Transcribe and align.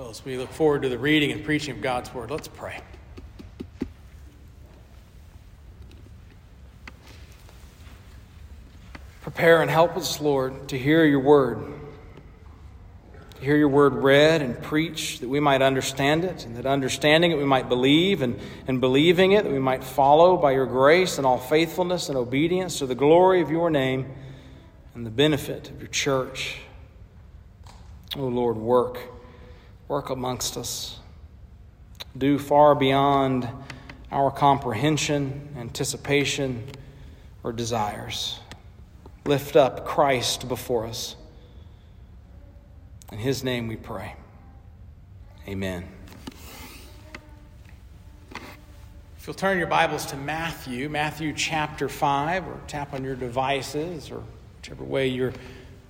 Well, 0.00 0.08
as 0.08 0.24
we 0.24 0.38
look 0.38 0.50
forward 0.50 0.80
to 0.80 0.88
the 0.88 0.98
reading 0.98 1.30
and 1.30 1.44
preaching 1.44 1.76
of 1.76 1.82
God's 1.82 2.14
Word, 2.14 2.30
let's 2.30 2.48
pray. 2.48 2.80
Prepare 9.20 9.60
and 9.60 9.70
help 9.70 9.98
us, 9.98 10.18
Lord, 10.18 10.70
to 10.70 10.78
hear 10.78 11.04
your 11.04 11.20
Word, 11.20 11.62
to 13.34 13.44
hear 13.44 13.58
your 13.58 13.68
Word 13.68 13.92
read 13.92 14.40
and 14.40 14.62
preached, 14.62 15.20
that 15.20 15.28
we 15.28 15.38
might 15.38 15.60
understand 15.60 16.24
it, 16.24 16.46
and 16.46 16.56
that 16.56 16.64
understanding 16.64 17.32
it 17.32 17.36
we 17.36 17.44
might 17.44 17.68
believe, 17.68 18.22
and, 18.22 18.40
and 18.66 18.80
believing 18.80 19.32
it 19.32 19.44
that 19.44 19.52
we 19.52 19.58
might 19.58 19.84
follow 19.84 20.38
by 20.38 20.52
your 20.52 20.64
grace 20.64 21.18
and 21.18 21.26
all 21.26 21.36
faithfulness 21.36 22.08
and 22.08 22.16
obedience 22.16 22.78
to 22.78 22.86
the 22.86 22.94
glory 22.94 23.42
of 23.42 23.50
your 23.50 23.68
name 23.68 24.06
and 24.94 25.04
the 25.04 25.10
benefit 25.10 25.68
of 25.68 25.78
your 25.78 25.90
church. 25.90 26.56
O 28.16 28.22
oh, 28.22 28.28
Lord, 28.28 28.56
work 28.56 28.98
work 29.90 30.08
amongst 30.08 30.56
us. 30.56 31.00
Do 32.16 32.38
far 32.38 32.76
beyond 32.76 33.48
our 34.12 34.30
comprehension, 34.30 35.48
anticipation, 35.58 36.64
or 37.42 37.52
desires. 37.52 38.38
Lift 39.24 39.56
up 39.56 39.84
Christ 39.84 40.46
before 40.46 40.86
us. 40.86 41.16
In 43.10 43.18
his 43.18 43.42
name 43.42 43.66
we 43.66 43.74
pray. 43.74 44.14
Amen. 45.48 45.84
If 48.36 49.26
you'll 49.26 49.34
turn 49.34 49.58
your 49.58 49.66
Bibles 49.66 50.06
to 50.06 50.16
Matthew, 50.16 50.88
Matthew 50.88 51.32
chapter 51.34 51.88
5, 51.88 52.46
or 52.46 52.60
tap 52.68 52.94
on 52.94 53.02
your 53.02 53.16
devices, 53.16 54.12
or 54.12 54.22
whichever 54.56 54.84
way 54.84 55.08
you're 55.08 55.34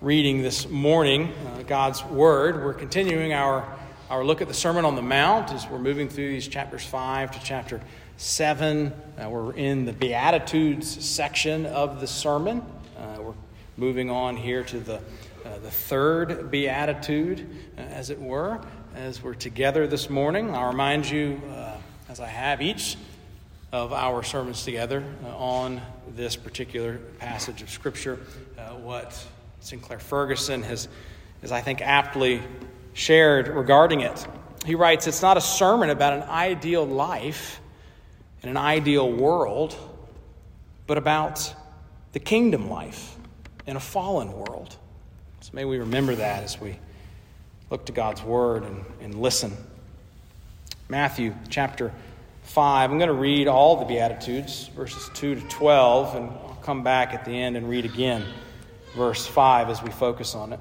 reading 0.00 0.40
this 0.40 0.70
morning, 0.70 1.34
uh, 1.48 1.64
God's 1.64 2.02
Word, 2.02 2.64
we're 2.64 2.72
continuing 2.72 3.34
our 3.34 3.68
our 4.10 4.24
look 4.24 4.42
at 4.42 4.48
the 4.48 4.54
Sermon 4.54 4.84
on 4.84 4.96
the 4.96 5.02
Mount 5.02 5.52
as 5.52 5.68
we're 5.68 5.78
moving 5.78 6.08
through 6.08 6.30
these 6.30 6.48
chapters 6.48 6.84
5 6.84 7.30
to 7.30 7.40
chapter 7.44 7.80
7. 8.16 8.92
Uh, 9.16 9.28
we're 9.28 9.52
in 9.52 9.84
the 9.84 9.92
Beatitudes 9.92 11.04
section 11.04 11.64
of 11.64 12.00
the 12.00 12.08
sermon. 12.08 12.60
Uh, 12.98 13.18
we're 13.20 13.34
moving 13.76 14.10
on 14.10 14.36
here 14.36 14.64
to 14.64 14.80
the, 14.80 14.96
uh, 14.96 15.58
the 15.62 15.70
third 15.70 16.50
Beatitude, 16.50 17.48
uh, 17.78 17.82
as 17.82 18.10
it 18.10 18.20
were, 18.20 18.60
as 18.96 19.22
we're 19.22 19.32
together 19.32 19.86
this 19.86 20.10
morning. 20.10 20.56
I'll 20.56 20.70
remind 20.70 21.08
you, 21.08 21.40
uh, 21.52 21.76
as 22.08 22.18
I 22.18 22.26
have 22.26 22.60
each 22.60 22.96
of 23.70 23.92
our 23.92 24.24
sermons 24.24 24.64
together 24.64 25.04
uh, 25.24 25.36
on 25.36 25.80
this 26.16 26.34
particular 26.34 26.98
passage 27.20 27.62
of 27.62 27.70
Scripture, 27.70 28.18
what 28.82 29.24
Sinclair 29.60 30.00
Ferguson 30.00 30.64
has, 30.64 30.88
has 31.42 31.52
I 31.52 31.60
think, 31.60 31.80
aptly 31.80 32.42
shared 32.92 33.48
regarding 33.48 34.00
it. 34.00 34.26
He 34.66 34.74
writes, 34.74 35.06
It's 35.06 35.22
not 35.22 35.36
a 35.36 35.40
sermon 35.40 35.90
about 35.90 36.12
an 36.12 36.22
ideal 36.24 36.86
life 36.86 37.60
in 38.42 38.48
an 38.48 38.56
ideal 38.56 39.10
world, 39.10 39.76
but 40.86 40.98
about 40.98 41.54
the 42.12 42.18
kingdom 42.18 42.68
life 42.68 43.16
in 43.66 43.76
a 43.76 43.80
fallen 43.80 44.32
world. 44.32 44.76
So 45.40 45.50
may 45.52 45.64
we 45.64 45.78
remember 45.78 46.14
that 46.14 46.42
as 46.42 46.60
we 46.60 46.78
look 47.70 47.86
to 47.86 47.92
God's 47.92 48.22
word 48.22 48.64
and, 48.64 48.84
and 49.00 49.14
listen. 49.14 49.52
Matthew 50.88 51.34
chapter 51.48 51.92
5. 52.42 52.90
I'm 52.90 52.98
going 52.98 53.08
to 53.08 53.14
read 53.14 53.46
all 53.46 53.76
the 53.76 53.84
Beatitudes, 53.84 54.68
verses 54.68 55.08
2 55.14 55.36
to 55.36 55.40
12, 55.42 56.16
and 56.16 56.30
I'll 56.30 56.58
come 56.62 56.82
back 56.82 57.14
at 57.14 57.24
the 57.24 57.30
end 57.30 57.56
and 57.56 57.68
read 57.68 57.84
again 57.84 58.24
verse 58.96 59.24
5 59.24 59.70
as 59.70 59.82
we 59.82 59.90
focus 59.90 60.34
on 60.34 60.52
it. 60.52 60.60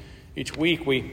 each 0.35 0.55
week, 0.55 0.85
we, 0.85 1.11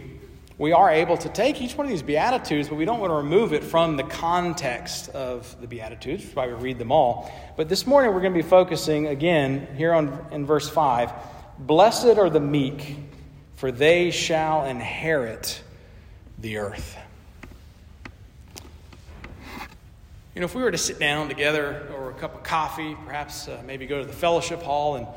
we 0.58 0.72
are 0.72 0.90
able 0.90 1.16
to 1.16 1.28
take 1.28 1.60
each 1.60 1.76
one 1.76 1.86
of 1.86 1.90
these 1.90 2.02
Beatitudes, 2.02 2.68
but 2.68 2.76
we 2.76 2.84
don't 2.84 3.00
want 3.00 3.10
to 3.10 3.16
remove 3.16 3.52
it 3.52 3.64
from 3.64 3.96
the 3.96 4.04
context 4.04 5.08
of 5.10 5.60
the 5.60 5.66
Beatitudes, 5.66 6.22
which 6.22 6.30
is 6.30 6.36
why 6.36 6.46
we 6.46 6.52
read 6.52 6.78
them 6.78 6.92
all. 6.92 7.32
But 7.56 7.68
this 7.68 7.86
morning, 7.86 8.14
we're 8.14 8.20
going 8.20 8.32
to 8.32 8.42
be 8.42 8.48
focusing 8.48 9.08
again 9.08 9.68
here 9.76 9.92
on, 9.92 10.26
in 10.30 10.46
verse 10.46 10.68
5 10.68 11.12
Blessed 11.58 12.18
are 12.18 12.30
the 12.30 12.40
meek, 12.40 12.96
for 13.56 13.72
they 13.72 14.12
shall 14.12 14.64
inherit 14.64 15.60
the 16.38 16.58
earth. 16.58 16.96
You 20.36 20.42
know, 20.42 20.44
if 20.44 20.54
we 20.54 20.62
were 20.62 20.70
to 20.70 20.78
sit 20.78 21.00
down 21.00 21.28
together 21.28 21.88
over 21.92 22.10
a 22.10 22.14
cup 22.14 22.36
of 22.36 22.44
coffee, 22.44 22.96
perhaps 23.04 23.48
uh, 23.48 23.60
maybe 23.66 23.86
go 23.86 23.98
to 24.00 24.06
the 24.06 24.12
fellowship 24.12 24.62
hall 24.62 24.94
and 24.94 25.08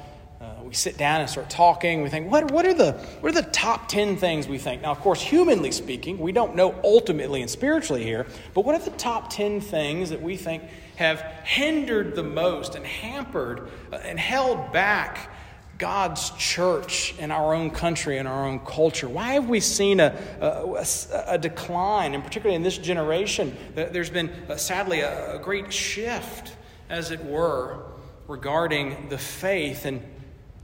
uh, 0.41 0.55
we 0.63 0.73
sit 0.73 0.97
down 0.97 1.21
and 1.21 1.29
start 1.29 1.51
talking. 1.51 2.01
We 2.01 2.09
think, 2.09 2.31
what, 2.31 2.49
what, 2.49 2.65
are 2.65 2.73
the, 2.73 2.93
what 3.19 3.29
are 3.29 3.41
the 3.41 3.47
top 3.49 3.87
10 3.87 4.17
things 4.17 4.47
we 4.47 4.57
think? 4.57 4.81
Now, 4.81 4.89
of 4.89 4.99
course, 4.99 5.21
humanly 5.21 5.71
speaking, 5.71 6.17
we 6.17 6.31
don't 6.31 6.55
know 6.55 6.73
ultimately 6.83 7.41
and 7.41 7.49
spiritually 7.49 8.03
here, 8.03 8.25
but 8.55 8.65
what 8.65 8.73
are 8.73 8.83
the 8.83 8.97
top 8.97 9.29
10 9.29 9.61
things 9.61 10.09
that 10.09 10.19
we 10.19 10.37
think 10.37 10.63
have 10.95 11.21
hindered 11.43 12.15
the 12.15 12.23
most 12.23 12.73
and 12.73 12.83
hampered 12.83 13.69
uh, 13.93 13.97
and 13.97 14.19
held 14.19 14.73
back 14.73 15.29
God's 15.77 16.31
church 16.31 17.13
in 17.19 17.29
our 17.29 17.53
own 17.53 17.69
country 17.69 18.17
and 18.17 18.27
our 18.27 18.47
own 18.47 18.61
culture? 18.61 19.07
Why 19.07 19.33
have 19.33 19.47
we 19.47 19.59
seen 19.59 19.99
a, 19.99 20.15
a, 20.41 20.85
a 21.27 21.37
decline, 21.37 22.15
and 22.15 22.23
particularly 22.23 22.55
in 22.55 22.63
this 22.63 22.79
generation? 22.79 23.55
There's 23.75 24.09
been, 24.09 24.31
uh, 24.49 24.55
sadly, 24.55 25.01
a, 25.01 25.35
a 25.35 25.39
great 25.39 25.71
shift, 25.71 26.55
as 26.89 27.11
it 27.11 27.23
were, 27.23 27.83
regarding 28.27 29.09
the 29.09 29.19
faith. 29.19 29.85
And 29.85 30.01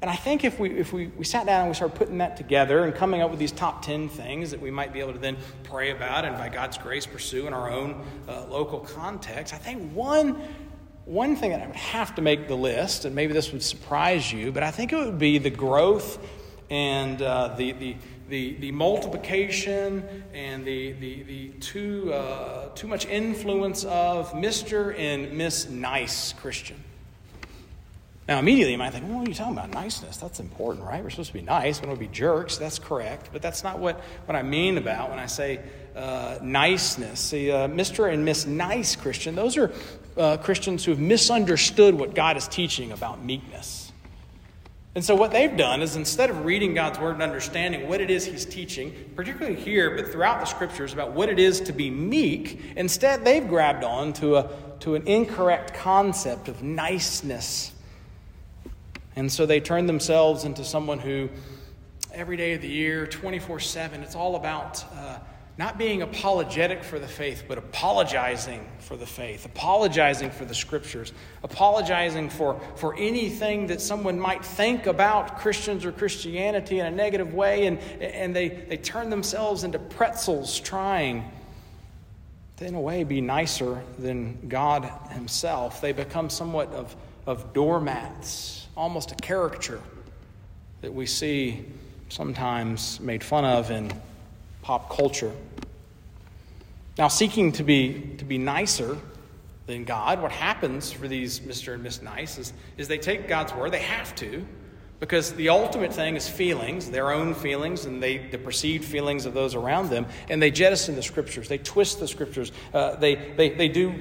and 0.02 0.12
I 0.12 0.16
think 0.16 0.44
if 0.44 0.60
we, 0.60 0.70
if 0.72 0.94
we, 0.94 1.08
we 1.08 1.26
sat 1.26 1.48
down 1.48 1.62
and 1.62 1.70
we 1.70 1.74
started 1.74 1.98
putting 1.98 2.20
that 2.20 2.38
together 2.38 2.84
and 2.84 2.94
coming 2.94 3.22
up 3.22 3.32
with 3.32 3.40
these 3.40 3.52
top 3.52 3.82
10 3.82 4.10
things 4.10 4.52
that 4.52 4.62
we 4.62 4.70
might 4.70 4.94
be 4.94 5.00
able 5.00 5.14
to 5.14 5.20
then 5.20 5.38
pray 5.64 5.90
about 5.90 6.24
and 6.24 6.38
by 6.38 6.50
God's 6.50 6.78
grace 6.78 7.08
pursue 7.08 7.48
in 7.48 7.54
our 7.54 7.72
own 7.72 8.06
uh, 8.28 8.46
local 8.46 8.80
context, 8.82 9.56
I 9.56 9.58
think 9.58 9.92
one, 9.94 10.40
one 11.06 11.36
thing 11.36 11.50
that 11.50 11.64
I 11.64 11.68
would 11.68 11.76
have 11.76 12.14
to 12.16 12.22
make 12.22 12.48
the 12.48 12.56
list, 12.56 13.06
and 13.06 13.16
maybe 13.16 13.34
this 13.34 13.52
would 13.52 13.64
surprise 13.64 14.32
you, 14.32 14.52
but 14.52 14.62
I 14.62 14.70
think 14.70 14.94
it 14.94 14.98
would 14.98 15.18
be 15.18 15.40
the 15.40 15.50
growth 15.50 16.20
and 16.70 17.20
uh, 17.20 17.56
the, 17.58 17.72
the, 17.72 17.96
the, 18.30 18.54
the 18.58 18.72
multiplication 18.74 20.08
and 20.32 20.64
the, 20.64 20.92
the, 20.92 21.24
the 21.24 21.48
too, 21.60 22.14
uh, 22.14 22.70
too 22.76 22.88
much 22.88 23.08
influence 23.08 23.84
of 23.86 24.32
Mr. 24.34 24.96
and 25.00 25.36
Miss 25.36 25.68
Nice 25.70 26.34
Christian. 26.34 26.84
Now, 28.28 28.40
immediately 28.40 28.74
you 28.74 28.78
might 28.78 28.92
think, 28.92 29.06
well, 29.06 29.20
what 29.20 29.28
are 29.28 29.30
you 29.30 29.36
talking 29.36 29.54
about? 29.54 29.72
Niceness. 29.72 30.18
That's 30.18 30.42
important, 30.42 30.86
right? 30.86 31.02
We're 31.02 31.10
supposed 31.10 31.30
to 31.30 31.34
be 31.34 31.42
nice. 31.42 31.80
We 31.80 31.88
don't 31.88 31.98
be 31.98 32.08
jerks. 32.08 32.58
That's 32.58 32.78
correct. 32.78 33.30
But 33.32 33.42
that's 33.42 33.64
not 33.64 33.80
what, 33.80 34.02
what 34.26 34.36
I 34.36 34.44
mean 34.44 34.78
about 34.78 35.10
when 35.10 35.20
I 35.20 35.28
say 35.28 35.62
uh, 35.96 36.38
niceness. 36.42 37.22
See, 37.22 37.50
uh, 37.52 37.70
Mr. 37.70 38.12
and 38.12 38.26
Miss 38.26 38.46
Nice 38.46 38.98
Christian, 38.98 39.34
those 39.34 39.56
are 39.56 39.72
uh, 40.18 40.36
Christians 40.38 40.84
who 40.84 40.92
have 40.92 41.00
misunderstood 41.00 41.96
what 41.96 42.16
God 42.16 42.36
is 42.36 42.50
teaching 42.50 42.92
about 42.92 43.24
meekness. 43.24 43.94
And 44.94 45.06
so, 45.06 45.16
what 45.16 45.32
they've 45.32 45.56
done 45.56 45.82
is 45.82 45.96
instead 45.96 46.30
of 46.32 46.44
reading 46.44 46.74
God's 46.74 47.00
word 47.00 47.14
and 47.14 47.22
understanding 47.22 47.88
what 47.88 48.02
it 48.02 48.10
is 48.10 48.26
He's 48.26 48.46
teaching, 48.46 48.94
particularly 49.16 49.56
here, 49.56 49.96
but 49.96 50.12
throughout 50.12 50.40
the 50.40 50.46
scriptures 50.48 50.92
about 50.92 51.12
what 51.12 51.30
it 51.30 51.38
is 51.38 51.62
to 51.62 51.72
be 51.72 51.92
meek, 51.92 52.74
instead 52.76 53.24
they've 53.24 53.48
grabbed 53.48 53.84
on 53.84 54.12
to, 54.14 54.38
a, 54.38 54.50
to 54.80 54.96
an 54.96 55.08
incorrect 55.08 55.76
concept 55.76 56.48
of 56.48 56.64
niceness 56.64 57.74
and 59.18 59.32
so 59.32 59.48
they 59.48 59.60
turned 59.60 59.90
themselves 59.90 60.44
into 60.44 60.64
someone 60.64 61.00
who, 61.00 61.30
every 62.14 62.38
day 62.38 62.54
of 62.54 62.62
the 62.62 62.68
year, 62.68 63.08
24 63.08 63.60
7, 63.60 64.04
it's 64.04 64.16
all 64.16 64.36
about 64.36 64.86
uh, 64.94 65.18
not 65.58 65.80
being 65.80 66.04
apologetic 66.04 66.84
for 66.84 67.00
the 67.00 67.08
faith, 67.08 67.46
but 67.48 67.58
apologizing 67.58 68.64
for 68.78 68.96
the 68.96 69.08
faith, 69.08 69.44
apologizing 69.44 70.30
for 70.30 70.46
the 70.46 70.54
scriptures, 70.54 71.14
apologizing 71.42 72.30
for, 72.30 72.62
for 72.76 72.96
anything 72.96 73.66
that 73.68 73.82
someone 73.82 74.20
might 74.20 74.46
think 74.46 74.86
about 74.86 75.40
Christians 75.40 75.84
or 75.84 75.92
Christianity 75.92 76.80
in 76.80 76.86
a 76.86 76.92
negative 76.92 77.34
way, 77.34 77.66
and, 77.66 77.80
and 78.00 78.36
they, 78.36 78.50
they 78.50 78.78
turn 78.78 79.10
themselves 79.10 79.64
into 79.64 79.80
pretzels 79.80 80.60
trying 80.60 81.32
in 82.60 82.76
a 82.76 82.82
way, 82.82 83.04
be 83.04 83.22
nicer 83.22 83.84
than 83.98 84.48
God 84.48 84.92
Himself. 85.12 85.82
They 85.82 85.92
become 85.92 86.30
somewhat 86.30 86.72
of, 86.74 86.96
of 87.26 87.54
doormats, 87.54 88.67
almost 88.78 89.12
a 89.12 89.16
caricature 89.16 89.82
that 90.82 90.94
we 90.94 91.08
see 91.08 91.66
sometimes 92.10 93.00
made 93.00 93.24
fun 93.24 93.44
of 93.44 93.72
in 93.72 93.92
pop 94.62 94.90
culture. 94.96 95.32
Now, 96.98 97.08
seeking 97.08 97.52
to 97.54 97.64
be, 97.64 98.16
to 98.20 98.26
be 98.26 98.38
nicer 98.38 98.98
than 99.66 99.84
God, 99.84 100.22
what 100.22 100.32
happens 100.32 100.92
for 100.92 101.08
these 101.08 101.40
Mr. 101.42 101.74
and 101.74 101.84
Miss 101.84 102.02
Nice 102.02 102.38
is, 102.38 102.54
is 102.78 102.88
they 102.88 102.98
take 102.98 103.28
God's 103.28 103.54
word, 103.54 103.72
they 103.72 103.80
have 103.80 104.16
to, 104.16 104.46
because 105.00 105.34
the 105.34 105.50
ultimate 105.50 105.94
thing 105.94 106.16
is 106.16 106.28
feelings, 106.28 106.90
their 106.90 107.12
own 107.12 107.34
feelings, 107.34 107.86
and 107.86 108.02
they, 108.02 108.18
the 108.18 108.38
perceived 108.38 108.86
feelings 108.86 109.26
of 109.26 109.34
those 109.34 109.54
around 109.54 109.90
them, 109.90 110.06
and 110.30 110.42
they 110.42 110.50
jettison 110.50 110.96
the 110.96 111.04
scriptures, 111.04 111.48
they 111.48 111.60
twist 111.60 112.00
the 112.00 112.08
scriptures, 112.08 112.52
uh, 112.74 112.96
they, 112.96 113.16
they, 113.16 113.50
they 113.50 113.68
do 113.68 113.94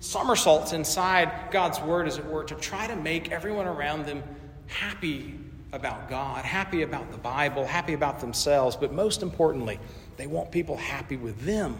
somersaults 0.00 0.72
inside 0.72 1.50
God's 1.50 1.80
word, 1.80 2.06
as 2.06 2.18
it 2.18 2.26
were, 2.26 2.44
to 2.44 2.54
try 2.54 2.86
to 2.86 2.96
make 2.96 3.30
everyone 3.32 3.66
around 3.66 4.06
them 4.06 4.22
happy 4.66 5.38
about 5.72 6.08
God, 6.08 6.44
happy 6.44 6.82
about 6.82 7.10
the 7.12 7.18
Bible, 7.18 7.66
happy 7.66 7.92
about 7.92 8.20
themselves, 8.20 8.76
but 8.76 8.92
most 8.92 9.22
importantly, 9.22 9.78
they 10.16 10.26
want 10.26 10.50
people 10.50 10.76
happy 10.76 11.16
with 11.16 11.40
them. 11.42 11.78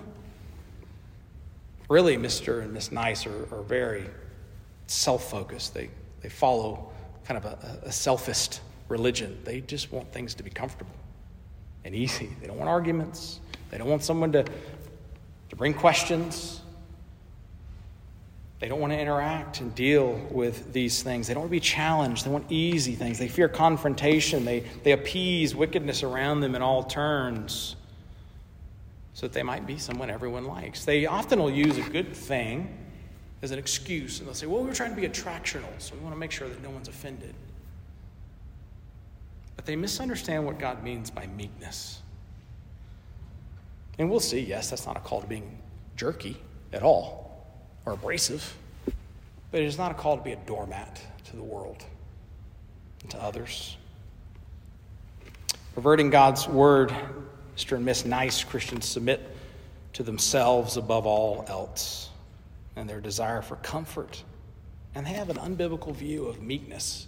Really, 1.88 2.16
Mr. 2.16 2.62
and 2.62 2.72
Miss 2.72 2.92
Nice 2.92 3.26
are, 3.26 3.54
are 3.54 3.62
very 3.62 4.04
self 4.86 5.30
focused. 5.30 5.72
They, 5.72 5.88
they 6.20 6.28
follow 6.28 6.90
kind 7.24 7.42
of 7.42 7.44
a, 7.46 7.80
a 7.84 7.88
selfist 7.88 8.60
religion. 8.88 9.38
They 9.44 9.60
just 9.62 9.90
want 9.92 10.12
things 10.12 10.34
to 10.34 10.42
be 10.42 10.50
comfortable 10.50 10.94
and 11.84 11.94
easy. 11.94 12.30
They 12.40 12.46
don't 12.46 12.58
want 12.58 12.68
arguments, 12.68 13.40
they 13.70 13.78
don't 13.78 13.88
want 13.88 14.02
someone 14.02 14.32
to, 14.32 14.44
to 14.44 15.56
bring 15.56 15.72
questions. 15.72 16.60
They 18.60 18.66
don't 18.66 18.80
want 18.80 18.92
to 18.92 18.98
interact 18.98 19.60
and 19.60 19.72
deal 19.74 20.14
with 20.30 20.72
these 20.72 21.02
things. 21.02 21.28
They 21.28 21.34
don't 21.34 21.42
want 21.42 21.50
to 21.50 21.56
be 21.56 21.60
challenged. 21.60 22.26
They 22.26 22.30
want 22.30 22.46
easy 22.50 22.94
things. 22.94 23.18
They 23.18 23.28
fear 23.28 23.48
confrontation. 23.48 24.44
They, 24.44 24.64
they 24.82 24.92
appease 24.92 25.54
wickedness 25.54 26.02
around 26.02 26.40
them 26.40 26.56
in 26.56 26.62
all 26.62 26.82
turns 26.82 27.76
so 29.14 29.26
that 29.26 29.32
they 29.32 29.44
might 29.44 29.66
be 29.66 29.78
someone 29.78 30.10
everyone 30.10 30.44
likes. 30.44 30.84
They 30.84 31.06
often 31.06 31.38
will 31.38 31.50
use 31.50 31.78
a 31.78 31.82
good 31.82 32.14
thing 32.16 32.76
as 33.42 33.52
an 33.52 33.60
excuse, 33.60 34.18
and 34.18 34.26
they'll 34.26 34.34
say, 34.34 34.46
Well, 34.46 34.64
we're 34.64 34.74
trying 34.74 34.90
to 34.94 35.00
be 35.00 35.06
attractional, 35.06 35.70
so 35.78 35.94
we 35.94 36.00
want 36.00 36.14
to 36.14 36.18
make 36.18 36.32
sure 36.32 36.48
that 36.48 36.60
no 36.60 36.70
one's 36.70 36.88
offended. 36.88 37.34
But 39.54 39.66
they 39.66 39.76
misunderstand 39.76 40.44
what 40.44 40.58
God 40.58 40.82
means 40.82 41.10
by 41.10 41.28
meekness. 41.28 42.02
And 44.00 44.10
we'll 44.10 44.20
see, 44.20 44.40
yes, 44.40 44.70
that's 44.70 44.86
not 44.86 44.96
a 44.96 45.00
call 45.00 45.20
to 45.20 45.26
being 45.28 45.58
jerky 45.96 46.36
at 46.72 46.82
all 46.82 47.27
or 47.88 47.92
abrasive, 47.92 48.54
but 49.50 49.60
it 49.60 49.64
is 49.64 49.78
not 49.78 49.90
a 49.90 49.94
call 49.94 50.18
to 50.18 50.22
be 50.22 50.32
a 50.32 50.36
doormat 50.36 51.00
to 51.24 51.36
the 51.36 51.42
world 51.42 51.82
and 53.02 53.10
to 53.10 53.22
others. 53.22 53.76
Perverting 55.74 56.10
God's 56.10 56.46
word 56.46 56.92
Mr. 57.56 57.76
and 57.76 57.84
Miss 57.84 58.04
Nice 58.04 58.44
Christians 58.44 58.84
submit 58.84 59.34
to 59.94 60.02
themselves 60.02 60.76
above 60.76 61.06
all 61.06 61.44
else 61.48 62.10
and 62.76 62.88
their 62.88 63.00
desire 63.00 63.40
for 63.40 63.56
comfort. 63.56 64.22
And 64.94 65.06
they 65.06 65.10
have 65.10 65.30
an 65.30 65.38
unbiblical 65.38 65.94
view 65.94 66.26
of 66.26 66.42
meekness, 66.42 67.06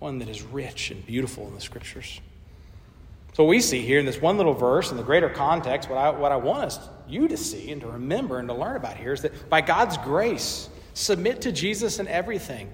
one 0.00 0.18
that 0.18 0.28
is 0.28 0.42
rich 0.42 0.90
and 0.90 1.06
beautiful 1.06 1.46
in 1.46 1.54
the 1.54 1.60
scriptures. 1.60 2.20
So 3.36 3.44
we 3.44 3.60
see 3.60 3.82
here 3.82 3.98
in 3.98 4.06
this 4.06 4.18
one 4.18 4.38
little 4.38 4.54
verse, 4.54 4.90
in 4.90 4.96
the 4.96 5.02
greater 5.02 5.28
context, 5.28 5.90
what 5.90 5.98
I, 5.98 6.08
what 6.08 6.32
I 6.32 6.36
want 6.36 6.64
us, 6.64 6.88
you 7.06 7.28
to 7.28 7.36
see 7.36 7.70
and 7.70 7.82
to 7.82 7.86
remember 7.86 8.38
and 8.38 8.48
to 8.48 8.54
learn 8.54 8.76
about 8.76 8.96
here 8.96 9.12
is 9.12 9.20
that 9.20 9.50
by 9.50 9.60
God's 9.60 9.98
grace, 9.98 10.70
submit 10.94 11.42
to 11.42 11.52
Jesus 11.52 11.98
in 11.98 12.08
everything, 12.08 12.70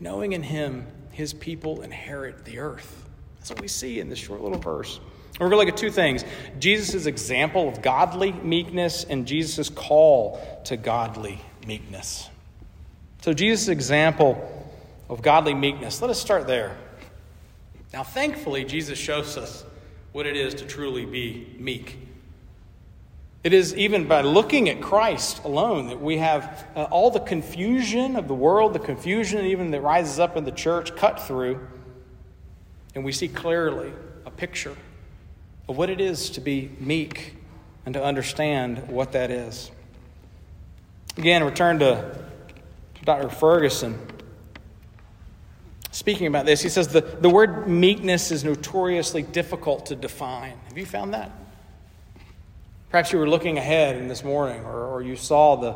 knowing 0.00 0.32
in 0.32 0.42
him 0.42 0.86
his 1.10 1.34
people 1.34 1.82
inherit 1.82 2.46
the 2.46 2.60
earth. 2.60 3.04
That's 3.36 3.50
what 3.50 3.60
we 3.60 3.68
see 3.68 4.00
in 4.00 4.08
this 4.08 4.18
short 4.18 4.40
little 4.40 4.58
verse. 4.58 4.96
And 4.96 5.40
We're 5.40 5.50
going 5.50 5.66
to 5.66 5.66
look 5.66 5.74
at 5.74 5.76
two 5.76 5.90
things 5.90 6.24
Jesus' 6.58 7.04
example 7.04 7.68
of 7.68 7.82
godly 7.82 8.32
meekness 8.32 9.04
and 9.04 9.26
Jesus' 9.26 9.68
call 9.68 10.40
to 10.64 10.78
godly 10.78 11.42
meekness. 11.66 12.30
So, 13.20 13.34
Jesus' 13.34 13.68
example 13.68 14.66
of 15.10 15.20
godly 15.20 15.52
meekness, 15.52 16.00
let 16.00 16.08
us 16.08 16.18
start 16.18 16.46
there. 16.46 16.74
Now, 17.92 18.02
thankfully, 18.02 18.64
Jesus 18.64 18.98
shows 18.98 19.36
us 19.36 19.65
what 20.16 20.24
it 20.24 20.34
is 20.34 20.54
to 20.54 20.64
truly 20.64 21.04
be 21.04 21.46
meek. 21.58 21.98
It 23.44 23.52
is 23.52 23.76
even 23.76 24.08
by 24.08 24.22
looking 24.22 24.70
at 24.70 24.80
Christ 24.80 25.44
alone 25.44 25.88
that 25.88 26.00
we 26.00 26.16
have 26.16 26.66
uh, 26.74 26.84
all 26.84 27.10
the 27.10 27.20
confusion 27.20 28.16
of 28.16 28.26
the 28.26 28.34
world, 28.34 28.72
the 28.72 28.78
confusion 28.78 29.44
even 29.44 29.72
that 29.72 29.82
rises 29.82 30.18
up 30.18 30.38
in 30.38 30.44
the 30.44 30.52
church, 30.52 30.96
cut 30.96 31.20
through, 31.20 31.60
and 32.94 33.04
we 33.04 33.12
see 33.12 33.28
clearly 33.28 33.92
a 34.24 34.30
picture 34.30 34.74
of 35.68 35.76
what 35.76 35.90
it 35.90 36.00
is 36.00 36.30
to 36.30 36.40
be 36.40 36.70
meek 36.80 37.34
and 37.84 37.92
to 37.92 38.02
understand 38.02 38.88
what 38.88 39.12
that 39.12 39.30
is. 39.30 39.70
Again, 41.18 41.44
return 41.44 41.78
to 41.80 42.18
Dr. 43.04 43.28
Ferguson. 43.28 44.00
Speaking 45.96 46.26
about 46.26 46.44
this, 46.44 46.60
he 46.60 46.68
says 46.68 46.88
the, 46.88 47.00
the 47.00 47.30
word 47.30 47.66
meekness 47.68 48.30
is 48.30 48.44
notoriously 48.44 49.22
difficult 49.22 49.86
to 49.86 49.96
define. 49.96 50.52
Have 50.68 50.76
you 50.76 50.84
found 50.84 51.14
that? 51.14 51.30
Perhaps 52.90 53.14
you 53.14 53.18
were 53.18 53.26
looking 53.26 53.56
ahead 53.56 53.96
in 53.96 54.06
this 54.06 54.22
morning, 54.22 54.62
or, 54.66 54.88
or 54.88 55.02
you 55.02 55.16
saw 55.16 55.56
the, 55.56 55.74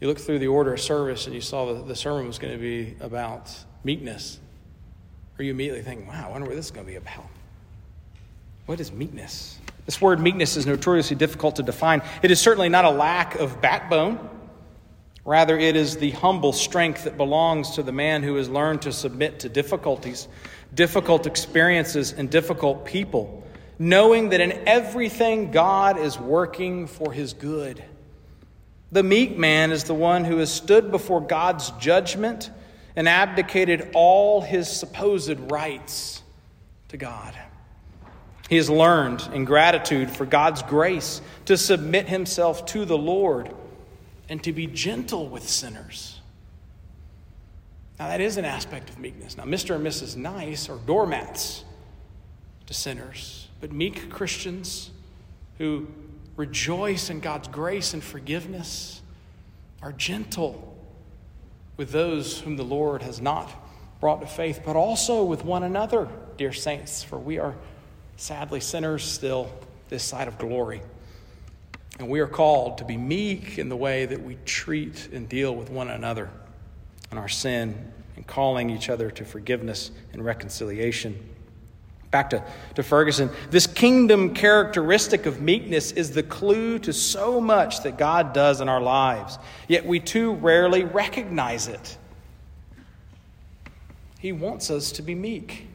you 0.00 0.08
looked 0.08 0.22
through 0.22 0.38
the 0.38 0.46
order 0.46 0.72
of 0.72 0.80
service 0.80 1.26
and 1.26 1.34
you 1.34 1.42
saw 1.42 1.74
the, 1.74 1.82
the 1.82 1.94
sermon 1.94 2.26
was 2.26 2.38
going 2.38 2.54
to 2.54 2.58
be 2.58 2.96
about 3.00 3.54
meekness. 3.84 4.40
Or 5.38 5.44
you 5.44 5.50
immediately 5.50 5.82
think, 5.82 6.08
wow, 6.08 6.28
I 6.28 6.30
wonder 6.30 6.46
what 6.46 6.56
this 6.56 6.64
is 6.64 6.70
going 6.70 6.86
to 6.86 6.90
be 6.90 6.96
about. 6.96 7.26
What 8.64 8.80
is 8.80 8.90
meekness? 8.92 9.58
This 9.84 10.00
word 10.00 10.20
meekness 10.20 10.56
is 10.56 10.66
notoriously 10.66 11.16
difficult 11.16 11.56
to 11.56 11.62
define. 11.62 12.00
It 12.22 12.30
is 12.30 12.40
certainly 12.40 12.70
not 12.70 12.86
a 12.86 12.90
lack 12.90 13.34
of 13.34 13.60
backbone. 13.60 14.30
Rather, 15.24 15.56
it 15.56 15.76
is 15.76 15.98
the 15.98 16.10
humble 16.10 16.52
strength 16.52 17.04
that 17.04 17.16
belongs 17.16 17.72
to 17.72 17.82
the 17.82 17.92
man 17.92 18.22
who 18.22 18.34
has 18.36 18.48
learned 18.48 18.82
to 18.82 18.92
submit 18.92 19.40
to 19.40 19.48
difficulties, 19.48 20.26
difficult 20.74 21.26
experiences, 21.26 22.12
and 22.12 22.28
difficult 22.28 22.84
people, 22.84 23.44
knowing 23.78 24.30
that 24.30 24.40
in 24.40 24.52
everything 24.66 25.52
God 25.52 25.96
is 25.96 26.18
working 26.18 26.88
for 26.88 27.12
his 27.12 27.34
good. 27.34 27.82
The 28.90 29.04
meek 29.04 29.38
man 29.38 29.70
is 29.70 29.84
the 29.84 29.94
one 29.94 30.24
who 30.24 30.38
has 30.38 30.52
stood 30.52 30.90
before 30.90 31.20
God's 31.20 31.70
judgment 31.72 32.50
and 32.96 33.08
abdicated 33.08 33.90
all 33.94 34.40
his 34.40 34.68
supposed 34.68 35.38
rights 35.50 36.20
to 36.88 36.96
God. 36.96 37.34
He 38.50 38.56
has 38.56 38.68
learned 38.68 39.26
in 39.32 39.44
gratitude 39.44 40.10
for 40.10 40.26
God's 40.26 40.62
grace 40.62 41.22
to 41.46 41.56
submit 41.56 42.08
himself 42.08 42.66
to 42.66 42.84
the 42.84 42.98
Lord 42.98 43.54
and 44.32 44.42
to 44.42 44.50
be 44.50 44.66
gentle 44.66 45.28
with 45.28 45.46
sinners. 45.46 46.18
Now, 47.98 48.08
that 48.08 48.22
is 48.22 48.38
an 48.38 48.46
aspect 48.46 48.88
of 48.88 48.98
meekness. 48.98 49.36
Now, 49.36 49.44
Mr. 49.44 49.74
and 49.74 49.86
Mrs. 49.86 50.16
Nice 50.16 50.70
are 50.70 50.78
doormats 50.78 51.64
to 52.64 52.72
sinners, 52.72 53.48
but 53.60 53.72
meek 53.72 54.08
Christians 54.08 54.90
who 55.58 55.86
rejoice 56.34 57.10
in 57.10 57.20
God's 57.20 57.46
grace 57.48 57.92
and 57.92 58.02
forgiveness 58.02 59.02
are 59.82 59.92
gentle 59.92 60.78
with 61.76 61.92
those 61.92 62.40
whom 62.40 62.56
the 62.56 62.64
Lord 62.64 63.02
has 63.02 63.20
not 63.20 63.52
brought 64.00 64.22
to 64.22 64.26
faith, 64.26 64.62
but 64.64 64.76
also 64.76 65.24
with 65.24 65.44
one 65.44 65.62
another, 65.62 66.08
dear 66.38 66.54
saints, 66.54 67.02
for 67.02 67.18
we 67.18 67.38
are 67.38 67.54
sadly, 68.16 68.60
sinners 68.60 69.04
still 69.04 69.52
this 69.90 70.02
side 70.02 70.26
of 70.26 70.38
glory. 70.38 70.80
And 71.98 72.08
we 72.08 72.20
are 72.20 72.26
called 72.26 72.78
to 72.78 72.84
be 72.84 72.96
meek 72.96 73.58
in 73.58 73.68
the 73.68 73.76
way 73.76 74.06
that 74.06 74.22
we 74.22 74.36
treat 74.44 75.08
and 75.12 75.28
deal 75.28 75.54
with 75.54 75.70
one 75.70 75.88
another 75.88 76.30
and 77.10 77.18
our 77.18 77.28
sin 77.28 77.92
and 78.16 78.26
calling 78.26 78.70
each 78.70 78.88
other 78.88 79.10
to 79.10 79.24
forgiveness 79.24 79.90
and 80.12 80.24
reconciliation. 80.24 81.28
Back 82.10 82.30
to, 82.30 82.44
to 82.74 82.82
Ferguson. 82.82 83.30
This 83.50 83.66
kingdom 83.66 84.34
characteristic 84.34 85.24
of 85.24 85.40
meekness 85.40 85.92
is 85.92 86.10
the 86.10 86.22
clue 86.22 86.78
to 86.80 86.92
so 86.92 87.40
much 87.40 87.82
that 87.84 87.96
God 87.96 88.34
does 88.34 88.60
in 88.60 88.68
our 88.68 88.82
lives, 88.82 89.38
yet 89.66 89.86
we 89.86 89.98
too 89.98 90.32
rarely 90.32 90.84
recognize 90.84 91.68
it. 91.68 91.96
He 94.18 94.30
wants 94.30 94.70
us 94.70 94.92
to 94.92 95.02
be 95.02 95.14
meek. 95.14 95.68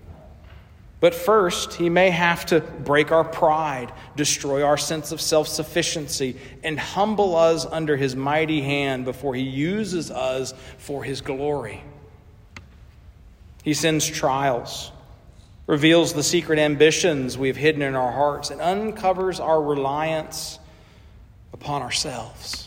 But 1.00 1.14
first, 1.14 1.74
he 1.74 1.90
may 1.90 2.10
have 2.10 2.46
to 2.48 2.60
break 2.60 3.12
our 3.12 3.24
pride, 3.24 3.92
destroy 4.16 4.64
our 4.64 4.78
sense 4.78 5.12
of 5.12 5.22
self 5.22 5.48
sufficiency, 5.48 6.38
and 6.64 6.80
humble 6.80 7.36
us 7.36 7.66
under 7.68 7.96
his 7.96 8.16
mighty 8.16 8.62
hand 8.62 9.06
before 9.06 9.36
he 9.36 9.44
uses 9.44 10.10
us 10.10 10.54
for 10.80 11.04
his 11.04 11.22
glory. 11.22 11.84
He 13.64 13.76
sends 13.76 14.08
trials, 14.08 14.92
reveals 15.68 16.14
the 16.14 16.24
secret 16.24 16.58
ambitions 16.58 17.38
we 17.38 17.50
have 17.50 17.58
hidden 17.58 17.84
in 17.84 17.94
our 17.96 18.12
hearts, 18.12 18.50
and 18.50 18.60
uncovers 18.60 19.40
our 19.40 19.62
reliance 19.62 20.58
upon 21.54 21.84
ourselves. 21.84 22.67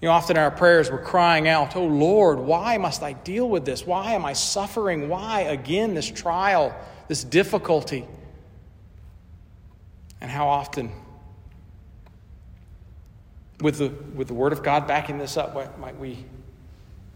You 0.00 0.08
know, 0.08 0.12
often 0.12 0.36
in 0.36 0.42
our 0.42 0.50
prayers, 0.50 0.90
we're 0.90 1.02
crying 1.02 1.48
out, 1.48 1.74
Oh 1.74 1.86
Lord, 1.86 2.38
why 2.38 2.76
must 2.76 3.02
I 3.02 3.14
deal 3.14 3.48
with 3.48 3.64
this? 3.64 3.86
Why 3.86 4.12
am 4.12 4.26
I 4.26 4.34
suffering? 4.34 5.08
Why, 5.08 5.42
again, 5.42 5.94
this 5.94 6.10
trial, 6.10 6.74
this 7.08 7.24
difficulty? 7.24 8.06
And 10.20 10.30
how 10.30 10.48
often, 10.48 10.92
with 13.60 13.78
the, 13.78 13.88
with 14.14 14.28
the 14.28 14.34
Word 14.34 14.52
of 14.52 14.62
God 14.62 14.86
backing 14.86 15.18
this 15.18 15.38
up, 15.38 15.54
might 15.78 15.98
we 15.98 16.24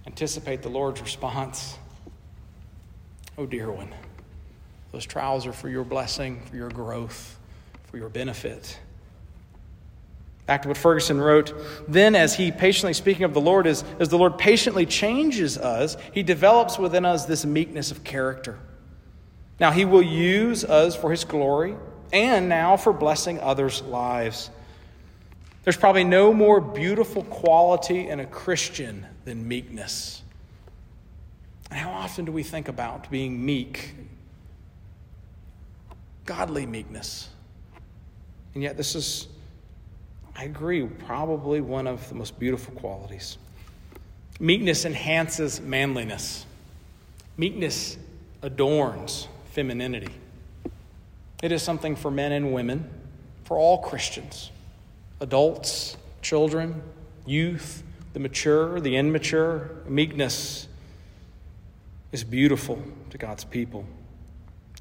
anticipate 0.06 0.62
the 0.62 0.70
Lord's 0.70 1.02
response? 1.02 1.76
Oh, 3.36 3.44
dear 3.44 3.70
one, 3.70 3.94
those 4.92 5.04
trials 5.04 5.46
are 5.46 5.52
for 5.52 5.68
your 5.68 5.84
blessing, 5.84 6.40
for 6.46 6.56
your 6.56 6.70
growth, 6.70 7.38
for 7.90 7.98
your 7.98 8.08
benefit. 8.08 8.78
Back 10.46 10.62
to 10.62 10.68
what 10.68 10.76
Ferguson 10.76 11.20
wrote. 11.20 11.54
Then, 11.86 12.14
as 12.14 12.34
he 12.34 12.50
patiently, 12.50 12.92
speaking 12.92 13.24
of 13.24 13.34
the 13.34 13.40
Lord, 13.40 13.66
as, 13.66 13.84
as 14.00 14.08
the 14.08 14.18
Lord 14.18 14.36
patiently 14.36 14.84
changes 14.86 15.56
us, 15.56 15.96
he 16.12 16.22
develops 16.22 16.78
within 16.78 17.04
us 17.04 17.24
this 17.26 17.44
meekness 17.44 17.90
of 17.90 18.02
character. 18.02 18.58
Now, 19.60 19.70
he 19.70 19.84
will 19.84 20.02
use 20.02 20.64
us 20.64 20.96
for 20.96 21.10
his 21.10 21.24
glory 21.24 21.76
and 22.12 22.48
now 22.48 22.76
for 22.76 22.92
blessing 22.92 23.38
others' 23.40 23.82
lives. 23.82 24.50
There's 25.62 25.76
probably 25.76 26.04
no 26.04 26.32
more 26.32 26.60
beautiful 26.60 27.22
quality 27.24 28.08
in 28.08 28.18
a 28.18 28.26
Christian 28.26 29.06
than 29.24 29.46
meekness. 29.46 30.22
And 31.70 31.78
how 31.78 31.90
often 31.90 32.24
do 32.24 32.32
we 32.32 32.42
think 32.42 32.68
about 32.68 33.10
being 33.10 33.44
meek? 33.44 33.94
Godly 36.24 36.66
meekness. 36.66 37.28
And 38.54 38.62
yet, 38.62 38.76
this 38.76 38.94
is 38.96 39.28
I 40.36 40.44
agree, 40.44 40.84
probably 40.86 41.60
one 41.60 41.86
of 41.86 42.08
the 42.08 42.14
most 42.14 42.38
beautiful 42.38 42.74
qualities. 42.74 43.38
Meekness 44.38 44.84
enhances 44.84 45.60
manliness, 45.60 46.46
meekness 47.36 47.98
adorns 48.42 49.28
femininity. 49.52 50.12
It 51.42 51.52
is 51.52 51.62
something 51.62 51.96
for 51.96 52.10
men 52.10 52.32
and 52.32 52.52
women, 52.52 52.88
for 53.44 53.56
all 53.56 53.78
Christians, 53.78 54.50
adults, 55.20 55.96
children, 56.22 56.82
youth, 57.26 57.82
the 58.12 58.20
mature, 58.20 58.80
the 58.80 58.96
immature. 58.96 59.70
Meekness 59.86 60.68
is 62.12 62.24
beautiful 62.24 62.82
to 63.10 63.18
God's 63.18 63.44
people. 63.44 63.84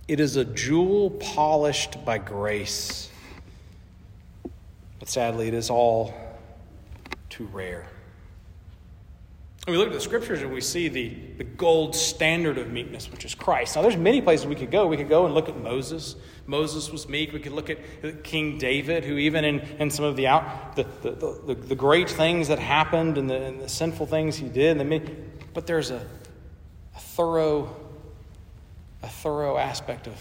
It 0.07 0.19
is 0.19 0.35
a 0.35 0.45
jewel 0.45 1.11
polished 1.11 2.03
by 2.03 2.17
grace. 2.17 3.08
But 4.99 5.09
sadly, 5.09 5.47
it 5.47 5.53
is 5.53 5.69
all 5.69 6.13
too 7.29 7.45
rare. 7.47 7.87
we 9.67 9.77
look 9.77 9.87
at 9.87 9.93
the 9.93 10.01
scriptures 10.01 10.41
and 10.41 10.51
we 10.51 10.61
see 10.61 10.89
the, 10.89 11.15
the 11.37 11.43
gold 11.43 11.95
standard 11.95 12.57
of 12.57 12.71
meekness, 12.71 13.11
which 13.11 13.23
is 13.23 13.33
Christ. 13.33 13.75
Now, 13.75 13.81
there's 13.81 13.97
many 13.97 14.21
places 14.21 14.45
we 14.45 14.55
could 14.55 14.71
go. 14.71 14.87
We 14.87 14.97
could 14.97 15.09
go 15.09 15.25
and 15.25 15.33
look 15.33 15.47
at 15.47 15.57
Moses. 15.57 16.15
Moses 16.47 16.91
was 16.91 17.07
meek. 17.07 17.31
We 17.31 17.39
could 17.39 17.53
look 17.53 17.69
at 17.69 18.23
King 18.23 18.57
David, 18.57 19.05
who 19.05 19.17
even 19.17 19.45
in, 19.45 19.59
in 19.79 19.89
some 19.89 20.05
of 20.05 20.15
the, 20.15 20.27
out, 20.27 20.75
the, 20.75 20.83
the, 21.01 21.11
the, 21.11 21.53
the 21.55 21.75
great 21.75 22.09
things 22.09 22.47
that 22.49 22.59
happened 22.59 23.17
and 23.17 23.29
the, 23.29 23.41
and 23.41 23.61
the 23.61 23.69
sinful 23.69 24.07
things 24.07 24.35
he 24.35 24.49
did. 24.49 24.77
And 24.77 24.91
the, 24.91 25.01
but 25.53 25.65
there's 25.65 25.91
a, 25.91 26.05
a 26.95 26.99
thorough 26.99 27.75
a 29.01 29.07
thorough 29.07 29.57
aspect 29.57 30.07
of, 30.07 30.17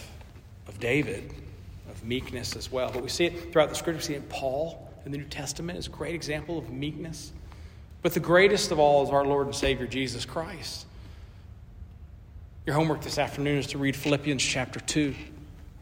of 0.67 0.79
David 0.79 1.33
of 1.99 2.05
meekness 2.05 2.57
as 2.57 2.71
well. 2.71 2.91
But 2.93 3.03
we 3.03 3.09
see 3.09 3.27
it 3.27 3.53
throughout 3.53 3.69
the 3.69 3.75
scripture. 3.75 3.99
We 3.99 4.05
see 4.05 4.15
it 4.15 4.23
in 4.23 4.29
Paul 4.29 4.89
in 5.05 5.13
the 5.13 5.19
New 5.19 5.25
Testament 5.25 5.79
is 5.79 5.87
a 5.87 5.91
great 5.91 6.15
example 6.15 6.59
of 6.59 6.71
meekness. 6.71 7.33
But 8.03 8.15
the 8.15 8.21
greatest 8.21 8.71
of 8.71 8.79
all 8.79 9.03
is 9.05 9.11
our 9.11 9.25
Lord 9.25 9.47
and 9.47 9.55
Savior 9.55 9.87
Jesus 9.87 10.25
Christ. 10.25 10.87
Your 12.67 12.75
homework 12.75 13.01
this 13.01 13.19
afternoon 13.19 13.59
is 13.59 13.69
to 13.69 13.79
read 13.79 13.97
Philippians 13.97 14.43
chapter 14.43 14.81
2. 14.81 15.15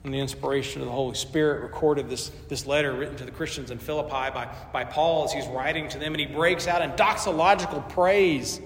And 0.04 0.14
the 0.14 0.20
inspiration 0.20 0.80
of 0.80 0.86
the 0.86 0.92
Holy 0.92 1.16
Spirit 1.16 1.62
recorded 1.62 2.08
this, 2.08 2.30
this 2.48 2.66
letter 2.66 2.92
written 2.92 3.16
to 3.16 3.24
the 3.24 3.32
Christians 3.32 3.72
in 3.72 3.78
Philippi 3.78 4.08
by, 4.10 4.48
by 4.72 4.84
Paul 4.84 5.24
as 5.24 5.32
he's 5.32 5.48
writing 5.48 5.88
to 5.88 5.98
them, 5.98 6.14
and 6.14 6.20
he 6.20 6.26
breaks 6.26 6.68
out 6.68 6.80
in 6.80 6.92
doxological 6.92 7.88
praise 7.88 8.60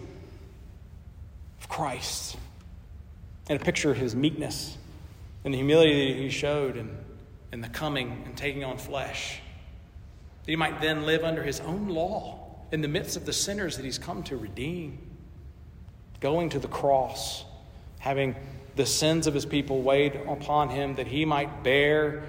of 1.58 1.68
Christ 1.70 2.36
and 3.48 3.58
a 3.58 3.64
picture 3.64 3.90
of 3.90 3.96
his 3.96 4.14
meekness 4.14 4.76
and 5.44 5.54
the 5.54 5.58
humility 5.58 6.12
that 6.12 6.20
he 6.20 6.28
showed 6.28 6.76
and 6.76 6.94
and 7.52 7.62
the 7.62 7.68
coming 7.68 8.22
and 8.24 8.36
taking 8.36 8.64
on 8.64 8.78
flesh. 8.78 9.40
That 10.44 10.50
he 10.50 10.56
might 10.56 10.80
then 10.80 11.04
live 11.04 11.24
under 11.24 11.42
his 11.42 11.60
own 11.60 11.88
law 11.88 12.56
in 12.72 12.82
the 12.82 12.88
midst 12.88 13.16
of 13.16 13.26
the 13.26 13.32
sinners 13.32 13.76
that 13.76 13.84
he's 13.84 13.98
come 13.98 14.22
to 14.24 14.36
redeem. 14.36 14.98
Going 16.20 16.50
to 16.50 16.58
the 16.58 16.68
cross, 16.68 17.44
having 17.98 18.36
the 18.76 18.86
sins 18.86 19.26
of 19.26 19.34
his 19.34 19.46
people 19.46 19.82
weighed 19.82 20.14
upon 20.28 20.68
him, 20.68 20.94
that 20.96 21.06
he 21.06 21.24
might 21.24 21.64
bear 21.64 22.22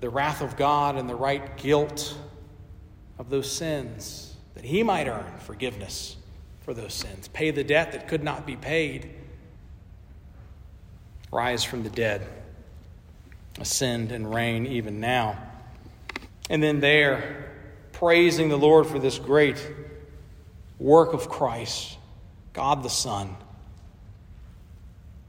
the 0.00 0.10
wrath 0.10 0.42
of 0.42 0.56
God 0.56 0.96
and 0.96 1.08
the 1.08 1.14
right 1.14 1.56
guilt 1.56 2.16
of 3.18 3.30
those 3.30 3.50
sins, 3.50 4.34
that 4.54 4.64
he 4.64 4.82
might 4.82 5.08
earn 5.08 5.38
forgiveness 5.38 6.16
for 6.60 6.74
those 6.74 6.92
sins, 6.92 7.28
pay 7.28 7.50
the 7.50 7.64
debt 7.64 7.92
that 7.92 8.08
could 8.08 8.22
not 8.22 8.46
be 8.46 8.56
paid, 8.56 9.10
rise 11.30 11.62
from 11.62 11.82
the 11.82 11.90
dead 11.90 12.26
ascend 13.60 14.10
and 14.10 14.32
reign 14.34 14.66
even 14.66 14.98
now. 14.98 15.38
And 16.48 16.62
then 16.62 16.80
there, 16.80 17.52
praising 17.92 18.48
the 18.48 18.56
Lord 18.56 18.86
for 18.86 18.98
this 18.98 19.18
great 19.18 19.64
work 20.78 21.12
of 21.12 21.28
Christ, 21.28 21.96
God 22.52 22.82
the 22.82 22.90
Son. 22.90 23.36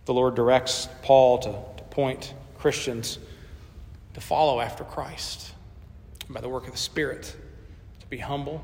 The 0.06 0.14
Lord 0.14 0.36
directs 0.36 0.88
Paul 1.04 1.40
to, 1.40 1.52
to 1.52 1.84
point 1.92 2.34
Christians 2.58 3.20
to 4.14 4.22
follow 4.22 4.60
after 4.60 4.84
Christ 4.84 5.54
by 6.30 6.42
the 6.42 6.50
work 6.50 6.66
of 6.66 6.72
the 6.72 6.78
Spirit, 6.78 7.36
to 8.00 8.08
be 8.08 8.18
humble. 8.18 8.64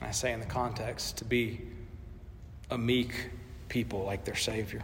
I 0.00 0.10
say 0.10 0.32
in 0.32 0.40
the 0.40 0.46
context, 0.46 1.18
to 1.18 1.24
be 1.24 1.60
a 2.70 2.78
meek 2.78 3.30
people 3.68 4.04
like 4.04 4.24
their 4.24 4.36
Savior. 4.36 4.82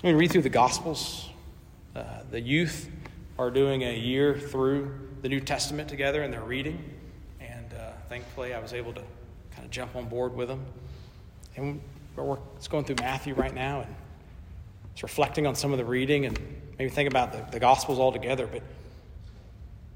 When 0.00 0.14
we 0.14 0.20
read 0.20 0.30
through 0.30 0.42
the 0.42 0.48
Gospels, 0.48 1.28
uh, 1.96 2.04
the 2.30 2.40
youth 2.40 2.88
are 3.36 3.50
doing 3.50 3.82
a 3.82 3.92
year 3.92 4.38
through 4.38 4.96
the 5.22 5.28
New 5.28 5.40
Testament 5.40 5.88
together 5.88 6.22
and 6.22 6.32
they're 6.32 6.40
reading. 6.40 6.78
And 7.40 7.74
uh, 7.74 7.90
thankfully, 8.08 8.54
I 8.54 8.60
was 8.60 8.72
able 8.72 8.92
to 8.92 9.02
kind 9.50 9.64
of 9.64 9.72
jump 9.72 9.96
on 9.96 10.08
board 10.08 10.36
with 10.36 10.46
them. 10.46 10.64
And 11.56 11.80
we're 12.14 12.38
it's 12.56 12.68
going 12.68 12.84
through 12.84 12.96
Matthew 13.00 13.34
right 13.34 13.52
now 13.52 13.80
and 13.80 13.92
it's 14.92 15.02
reflecting 15.02 15.48
on 15.48 15.56
some 15.56 15.72
of 15.72 15.78
the 15.78 15.84
reading 15.84 16.26
and 16.26 16.38
maybe 16.78 16.90
think 16.90 17.10
about 17.10 17.32
the, 17.32 17.44
the 17.50 17.58
Gospels 17.58 17.98
all 17.98 18.12
together. 18.12 18.46
But 18.46 18.62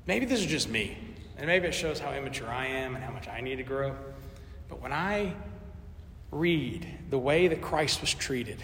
maybe 0.08 0.26
this 0.26 0.40
is 0.40 0.46
just 0.46 0.68
me. 0.68 0.98
And 1.36 1.46
maybe 1.46 1.68
it 1.68 1.74
shows 1.74 2.00
how 2.00 2.12
immature 2.12 2.48
I 2.48 2.66
am 2.66 2.96
and 2.96 3.04
how 3.04 3.12
much 3.12 3.28
I 3.28 3.40
need 3.40 3.56
to 3.56 3.62
grow. 3.62 3.94
But 4.68 4.82
when 4.82 4.92
I 4.92 5.32
read 6.32 6.88
the 7.08 7.20
way 7.20 7.46
that 7.46 7.60
Christ 7.60 8.00
was 8.00 8.12
treated, 8.12 8.58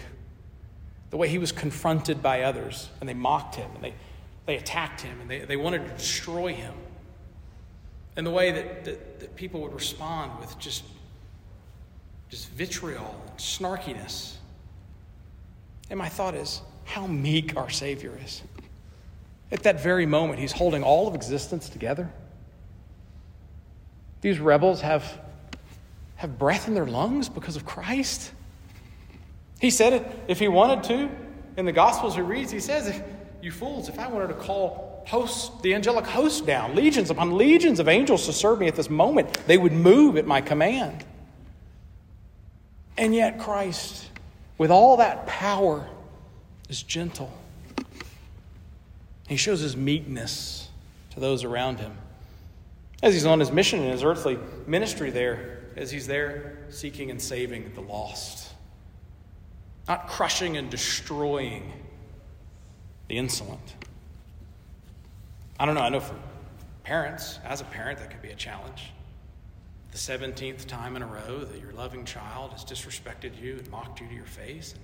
the 1.09 1.17
way 1.17 1.27
he 1.27 1.37
was 1.37 1.51
confronted 1.51 2.21
by 2.21 2.43
others, 2.43 2.89
and 2.99 3.09
they 3.09 3.13
mocked 3.13 3.55
him, 3.55 3.69
and 3.75 3.83
they, 3.83 3.93
they 4.45 4.57
attacked 4.57 5.01
him, 5.01 5.19
and 5.21 5.29
they, 5.29 5.39
they 5.39 5.57
wanted 5.57 5.85
to 5.87 5.93
destroy 5.93 6.53
him, 6.53 6.73
and 8.15 8.25
the 8.25 8.31
way 8.31 8.51
that, 8.51 8.85
that, 8.85 9.19
that 9.19 9.35
people 9.35 9.61
would 9.61 9.73
respond 9.73 10.39
with 10.39 10.57
just, 10.59 10.83
just 12.29 12.49
vitriol 12.49 13.21
and 13.27 13.37
snarkiness. 13.37 14.35
And 15.89 15.97
my 15.97 16.09
thought 16.09 16.35
is, 16.35 16.61
how 16.85 17.07
meek 17.07 17.55
our 17.55 17.69
Savior 17.69 18.17
is. 18.23 18.41
At 19.51 19.63
that 19.63 19.81
very 19.81 20.05
moment, 20.05 20.39
he's 20.39 20.51
holding 20.51 20.83
all 20.83 21.07
of 21.07 21.15
existence 21.15 21.69
together. 21.69 22.11
These 24.21 24.39
rebels 24.39 24.81
have, 24.81 25.19
have 26.17 26.37
breath 26.37 26.67
in 26.67 26.73
their 26.73 26.85
lungs 26.85 27.29
because 27.29 27.55
of 27.55 27.65
Christ. 27.65 28.31
He 29.59 29.69
said 29.69 29.93
it 29.93 30.07
if 30.27 30.39
he 30.39 30.47
wanted 30.47 30.83
to. 30.85 31.09
In 31.57 31.65
the 31.65 31.71
Gospels 31.71 32.15
he 32.15 32.21
reads, 32.21 32.51
he 32.51 32.59
says, 32.59 33.01
You 33.41 33.51
fools, 33.51 33.89
if 33.89 33.99
I 33.99 34.07
wanted 34.07 34.27
to 34.27 34.35
call 34.35 35.03
hosts, 35.07 35.61
the 35.61 35.73
angelic 35.73 36.05
host 36.05 36.45
down, 36.45 36.75
legions 36.75 37.09
upon 37.09 37.37
legions 37.37 37.79
of 37.79 37.87
angels 37.87 38.25
to 38.27 38.33
serve 38.33 38.59
me 38.59 38.67
at 38.67 38.75
this 38.75 38.89
moment, 38.89 39.33
they 39.47 39.57
would 39.57 39.73
move 39.73 40.17
at 40.17 40.25
my 40.25 40.39
command. 40.39 41.03
And 42.97 43.15
yet, 43.15 43.39
Christ, 43.39 44.09
with 44.57 44.71
all 44.71 44.97
that 44.97 45.25
power, 45.25 45.87
is 46.69 46.83
gentle. 46.83 47.31
He 49.27 49.37
shows 49.37 49.59
his 49.59 49.75
meekness 49.75 50.69
to 51.11 51.19
those 51.19 51.43
around 51.43 51.79
him. 51.79 51.93
As 53.01 53.13
he's 53.13 53.25
on 53.25 53.39
his 53.39 53.51
mission 53.51 53.81
in 53.81 53.91
his 53.91 54.03
earthly 54.03 54.37
ministry 54.67 55.09
there, 55.11 55.61
as 55.75 55.91
he's 55.91 56.07
there 56.07 56.57
seeking 56.69 57.09
and 57.09 57.21
saving 57.21 57.71
the 57.73 57.81
lost, 57.81 58.48
not 59.89 60.07
crushing 60.07 60.55
and 60.55 60.69
destroying 60.69 61.73
the 63.07 63.17
insolent. 63.17 63.75
I 65.59 65.65
don't 65.65 65.73
know, 65.73 65.81
I 65.81 65.89
know 65.89 65.99
for 65.99 66.15
parents, 66.83 67.39
as 67.43 67.59
a 67.59 67.63
parent, 67.65 67.97
that 67.97 68.11
could 68.11 68.21
be 68.21 68.29
a 68.29 68.35
challenge. 68.35 68.91
The 69.91 69.97
17th 69.97 70.67
time 70.67 70.95
in 70.95 71.01
a 71.01 71.07
row 71.07 71.39
that 71.39 71.59
your 71.59 71.73
loving 71.73 72.05
child 72.05 72.51
has 72.51 72.63
disrespected 72.63 73.41
you 73.41 73.57
and 73.57 73.69
mocked 73.71 73.99
you 73.99 74.07
to 74.07 74.13
your 74.13 74.25
face. 74.25 74.73
And 74.73 74.83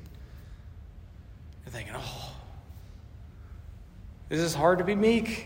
you're 1.63 1.71
thinking, 1.71 1.93
oh, 1.95 2.33
this 4.27 4.39
is 4.39 4.55
hard 4.55 4.79
to 4.79 4.83
be 4.83 4.95
meek. 4.95 5.45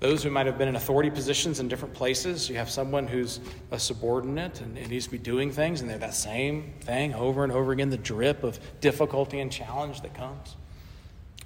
Those 0.00 0.22
who 0.22 0.30
might 0.30 0.46
have 0.46 0.56
been 0.56 0.68
in 0.68 0.76
authority 0.76 1.10
positions 1.10 1.60
in 1.60 1.68
different 1.68 1.92
places, 1.92 2.48
you 2.48 2.56
have 2.56 2.70
someone 2.70 3.06
who's 3.06 3.38
a 3.70 3.78
subordinate 3.78 4.62
and, 4.62 4.78
and 4.78 4.88
needs 4.88 5.04
to 5.04 5.10
be 5.10 5.18
doing 5.18 5.52
things, 5.52 5.82
and 5.82 5.90
they're 5.90 5.98
that 5.98 6.14
same 6.14 6.72
thing 6.80 7.12
over 7.12 7.44
and 7.44 7.52
over 7.52 7.72
again 7.72 7.90
the 7.90 7.98
drip 7.98 8.42
of 8.42 8.58
difficulty 8.80 9.40
and 9.40 9.52
challenge 9.52 10.00
that 10.00 10.14
comes. 10.14 10.56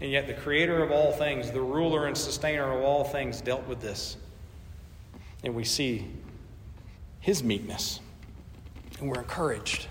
And 0.01 0.11
yet, 0.11 0.29
the 0.29 0.35
creator 0.35 0.85
of 0.85 0.93
all 0.93 1.13
things, 1.13 1.51
the 1.51 1.61
ruler 1.61 2.07
and 2.07 2.17
sustainer 2.17 2.73
of 2.73 2.85
all 2.85 3.03
things, 3.03 3.41
dealt 3.41 3.67
with 3.67 3.81
this. 3.81 4.17
And 5.43 5.55
we 5.55 5.65
see 5.65 6.09
his 7.19 7.43
meekness, 7.43 7.99
and 9.01 9.09
we're 9.09 9.21
encouraged. 9.21 9.89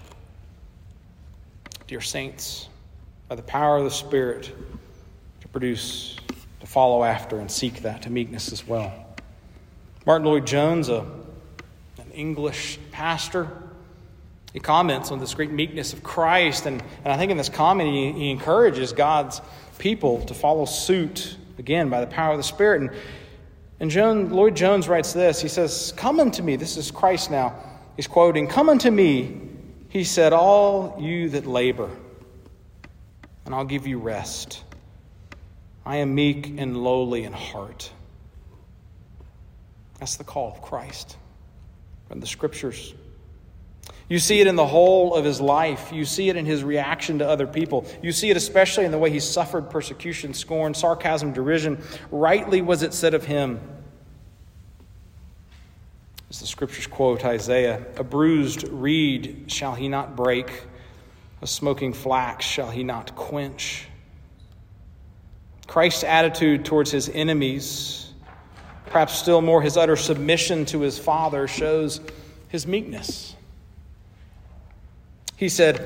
Dear 1.87 2.01
saints, 2.01 2.69
by 3.27 3.35
the 3.35 3.41
power 3.41 3.77
of 3.77 3.83
the 3.83 3.91
Spirit, 3.91 4.53
to 5.41 5.47
produce 5.49 6.17
to 6.63 6.67
follow 6.67 7.03
after 7.03 7.39
and 7.39 7.51
seek 7.51 7.81
that 7.81 8.03
to 8.03 8.09
meekness 8.09 8.53
as 8.53 8.65
well. 8.65 8.93
Martyn 10.05 10.25
Lloyd-Jones, 10.25 10.87
a, 10.87 10.99
an 11.97 12.09
English 12.13 12.79
pastor, 12.93 13.49
he 14.53 14.61
comments 14.61 15.11
on 15.11 15.19
this 15.19 15.33
great 15.33 15.51
meekness 15.51 15.91
of 15.91 16.03
Christ, 16.03 16.65
and, 16.65 16.81
and 17.03 17.11
I 17.11 17.17
think 17.17 17.31
in 17.31 17.37
this 17.37 17.49
comment 17.49 17.89
he, 17.89 18.13
he 18.13 18.31
encourages 18.31 18.93
God's 18.93 19.41
people 19.77 20.21
to 20.21 20.33
follow 20.33 20.63
suit, 20.63 21.35
again, 21.57 21.89
by 21.89 21.99
the 21.99 22.07
power 22.07 22.31
of 22.31 22.37
the 22.37 22.43
Spirit. 22.43 22.79
And, 22.81 22.91
and 23.81 23.91
Joan, 23.91 24.29
Lloyd-Jones 24.29 24.87
writes 24.87 25.11
this 25.11 25.41
He 25.41 25.49
says, 25.49 25.93
Come 25.97 26.21
unto 26.21 26.41
me, 26.41 26.55
this 26.55 26.77
is 26.77 26.91
Christ 26.91 27.29
now. 27.29 27.61
He's 27.97 28.07
quoting, 28.07 28.47
Come 28.47 28.69
unto 28.69 28.89
me, 28.89 29.37
he 29.89 30.05
said, 30.05 30.31
all 30.31 30.95
you 30.97 31.27
that 31.31 31.45
labor, 31.45 31.89
and 33.45 33.53
I'll 33.53 33.65
give 33.65 33.85
you 33.85 33.99
rest. 33.99 34.63
I 35.85 35.97
am 35.97 36.15
meek 36.15 36.53
and 36.57 36.77
lowly 36.77 37.23
in 37.23 37.33
heart. 37.33 37.91
That's 39.99 40.15
the 40.15 40.23
call 40.23 40.51
of 40.51 40.61
Christ 40.61 41.17
from 42.07 42.19
the 42.19 42.27
scriptures. 42.27 42.93
You 44.09 44.19
see 44.19 44.41
it 44.41 44.47
in 44.47 44.55
the 44.55 44.65
whole 44.65 45.13
of 45.15 45.25
his 45.25 45.41
life. 45.41 45.91
You 45.91 46.05
see 46.05 46.29
it 46.29 46.35
in 46.35 46.45
his 46.45 46.63
reaction 46.63 47.19
to 47.19 47.27
other 47.27 47.47
people. 47.47 47.85
You 48.01 48.11
see 48.11 48.29
it 48.29 48.37
especially 48.37 48.85
in 48.85 48.91
the 48.91 48.97
way 48.97 49.09
he 49.09 49.19
suffered 49.19 49.69
persecution, 49.69 50.33
scorn, 50.33 50.73
sarcasm, 50.73 51.33
derision. 51.33 51.81
Rightly 52.11 52.61
was 52.61 52.83
it 52.83 52.93
said 52.93 53.13
of 53.13 53.25
him, 53.25 53.59
as 56.29 56.39
the 56.39 56.47
scriptures 56.47 56.87
quote 56.87 57.23
Isaiah, 57.23 57.85
a 57.97 58.03
bruised 58.03 58.67
reed 58.67 59.45
shall 59.47 59.73
he 59.73 59.87
not 59.87 60.15
break, 60.15 60.63
a 61.41 61.47
smoking 61.47 61.93
flax 61.93 62.45
shall 62.45 62.71
he 62.71 62.83
not 62.83 63.15
quench. 63.15 63.87
Christ's 65.73 66.03
attitude 66.03 66.65
towards 66.65 66.91
his 66.91 67.09
enemies, 67.09 68.13
perhaps 68.85 69.15
still 69.15 69.41
more 69.41 69.59
his 69.59 69.75
utter 69.75 69.95
submission 69.95 70.65
to 70.65 70.81
his 70.81 70.99
Father, 70.99 71.47
shows 71.47 71.99
his 72.47 72.67
meekness. 72.67 73.35
He 75.35 75.49
said, 75.49 75.83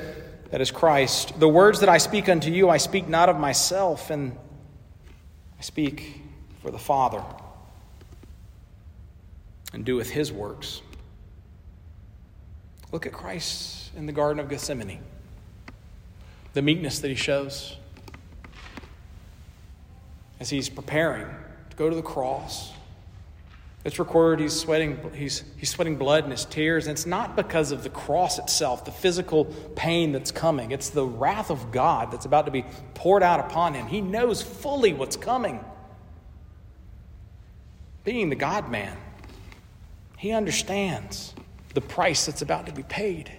That 0.50 0.60
is 0.60 0.70
Christ. 0.70 1.40
The 1.40 1.48
words 1.48 1.80
that 1.80 1.88
I 1.88 1.96
speak 1.96 2.28
unto 2.28 2.50
you, 2.50 2.68
I 2.68 2.76
speak 2.76 3.08
not 3.08 3.30
of 3.30 3.40
myself, 3.40 4.10
and 4.10 4.36
I 5.58 5.62
speak 5.62 6.20
for 6.60 6.70
the 6.70 6.78
Father, 6.78 7.24
and 9.72 9.86
doeth 9.86 10.10
his 10.10 10.30
works. 10.30 10.82
Look 12.92 13.06
at 13.06 13.14
Christ 13.14 13.90
in 13.96 14.04
the 14.04 14.12
Garden 14.12 14.38
of 14.38 14.50
Gethsemane, 14.50 15.00
the 16.52 16.60
meekness 16.60 16.98
that 16.98 17.08
he 17.08 17.14
shows 17.14 17.78
as 20.40 20.50
he's 20.50 20.68
preparing 20.68 21.26
to 21.70 21.76
go 21.76 21.88
to 21.90 21.96
the 21.96 22.02
cross. 22.02 22.72
It's 23.84 23.98
recorded 23.98 24.42
he's 24.42 24.58
sweating, 24.58 24.98
he's, 25.14 25.44
he's 25.56 25.70
sweating 25.70 25.96
blood 25.96 26.24
and 26.24 26.32
his 26.32 26.44
tears, 26.44 26.86
and 26.86 26.96
it's 26.96 27.06
not 27.06 27.36
because 27.36 27.70
of 27.70 27.82
the 27.82 27.90
cross 27.90 28.38
itself, 28.38 28.84
the 28.84 28.92
physical 28.92 29.46
pain 29.76 30.12
that's 30.12 30.30
coming. 30.30 30.72
It's 30.72 30.90
the 30.90 31.06
wrath 31.06 31.50
of 31.50 31.70
God 31.70 32.10
that's 32.10 32.26
about 32.26 32.46
to 32.46 32.50
be 32.50 32.64
poured 32.94 33.22
out 33.22 33.40
upon 33.40 33.74
him. 33.74 33.86
He 33.86 34.00
knows 34.00 34.42
fully 34.42 34.92
what's 34.92 35.16
coming. 35.16 35.64
Being 38.04 38.30
the 38.30 38.36
God 38.36 38.70
man, 38.70 38.96
he 40.16 40.32
understands 40.32 41.34
the 41.74 41.80
price 41.80 42.26
that's 42.26 42.42
about 42.42 42.66
to 42.66 42.72
be 42.72 42.82
paid. 42.82 43.30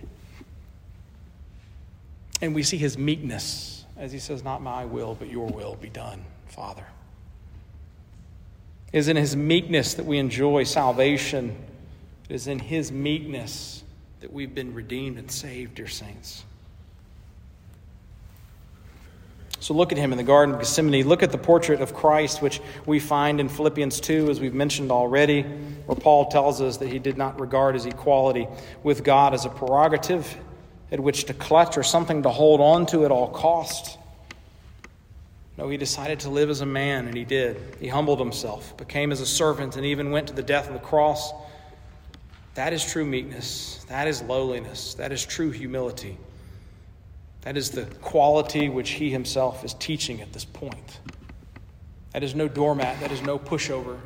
And 2.41 2.55
we 2.55 2.63
see 2.63 2.77
his 2.77 2.97
meekness 2.97 3.79
as 3.99 4.13
he 4.13 4.19
says, 4.19 4.43
Not 4.43 4.61
my 4.61 4.85
will, 4.85 5.13
but 5.13 5.29
your 5.29 5.47
will 5.47 5.75
be 5.75 5.89
done. 5.89 6.23
Father. 6.49 6.85
It 8.91 8.97
is 8.97 9.07
in 9.07 9.15
his 9.15 9.35
meekness 9.35 9.93
that 9.95 10.05
we 10.05 10.17
enjoy 10.17 10.63
salvation. 10.63 11.55
It 12.29 12.33
is 12.33 12.47
in 12.47 12.59
his 12.59 12.91
meekness 12.91 13.83
that 14.21 14.33
we've 14.33 14.53
been 14.53 14.73
redeemed 14.73 15.17
and 15.17 15.29
saved, 15.31 15.75
dear 15.75 15.87
saints. 15.87 16.43
So 19.61 19.73
look 19.73 19.91
at 19.91 19.97
him 19.97 20.11
in 20.11 20.17
the 20.17 20.23
Garden 20.23 20.55
of 20.55 20.61
Gethsemane. 20.61 21.07
Look 21.07 21.21
at 21.21 21.31
the 21.31 21.37
portrait 21.37 21.81
of 21.81 21.93
Christ, 21.93 22.41
which 22.41 22.61
we 22.85 22.99
find 22.99 23.39
in 23.39 23.49
Philippians 23.49 23.99
2, 23.99 24.29
as 24.29 24.39
we've 24.39 24.53
mentioned 24.53 24.91
already, 24.91 25.43
where 25.43 25.95
Paul 25.95 26.27
tells 26.27 26.61
us 26.61 26.77
that 26.77 26.87
he 26.87 26.97
did 26.97 27.17
not 27.17 27.39
regard 27.39 27.75
his 27.75 27.85
equality 27.85 28.47
with 28.83 29.03
God 29.03 29.33
as 29.33 29.45
a 29.45 29.49
prerogative 29.49 30.37
at 30.91 30.99
which 30.99 31.25
to 31.25 31.33
clutch 31.33 31.77
or 31.77 31.83
something 31.83 32.23
to 32.23 32.29
hold 32.29 32.61
on 32.61 32.85
to 32.87 33.05
at 33.05 33.11
all 33.11 33.27
costs. 33.27 33.98
No, 35.59 35.67
he 35.67 35.75
decided 35.75 36.21
to 36.21 36.29
live 36.29 36.49
as 36.49 36.61
a 36.61 36.65
man, 36.65 37.07
and 37.07 37.17
he 37.17 37.25
did. 37.25 37.75
He 37.81 37.89
humbled 37.89 38.17
himself, 38.17 38.77
became 38.77 39.11
as 39.11 39.19
a 39.19 39.25
servant, 39.25 39.75
and 39.75 39.85
even 39.85 40.09
went 40.09 40.27
to 40.27 40.33
the 40.33 40.41
death 40.41 40.67
of 40.67 40.73
the 40.73 40.79
cross. 40.79 41.33
That 42.55 42.71
is 42.71 42.89
true 42.89 43.05
meekness. 43.05 43.85
That 43.89 44.07
is 44.07 44.21
lowliness. 44.21 44.93
That 44.93 45.11
is 45.11 45.25
true 45.25 45.51
humility. 45.51 46.17
That 47.41 47.57
is 47.57 47.71
the 47.71 47.83
quality 48.01 48.69
which 48.69 48.91
he 48.91 49.09
himself 49.09 49.65
is 49.65 49.73
teaching 49.73 50.21
at 50.21 50.31
this 50.31 50.45
point. 50.45 51.01
That 52.13 52.23
is 52.23 52.33
no 52.33 52.47
doormat. 52.47 53.01
That 53.01 53.11
is 53.11 53.21
no 53.21 53.37
pushover. 53.37 53.99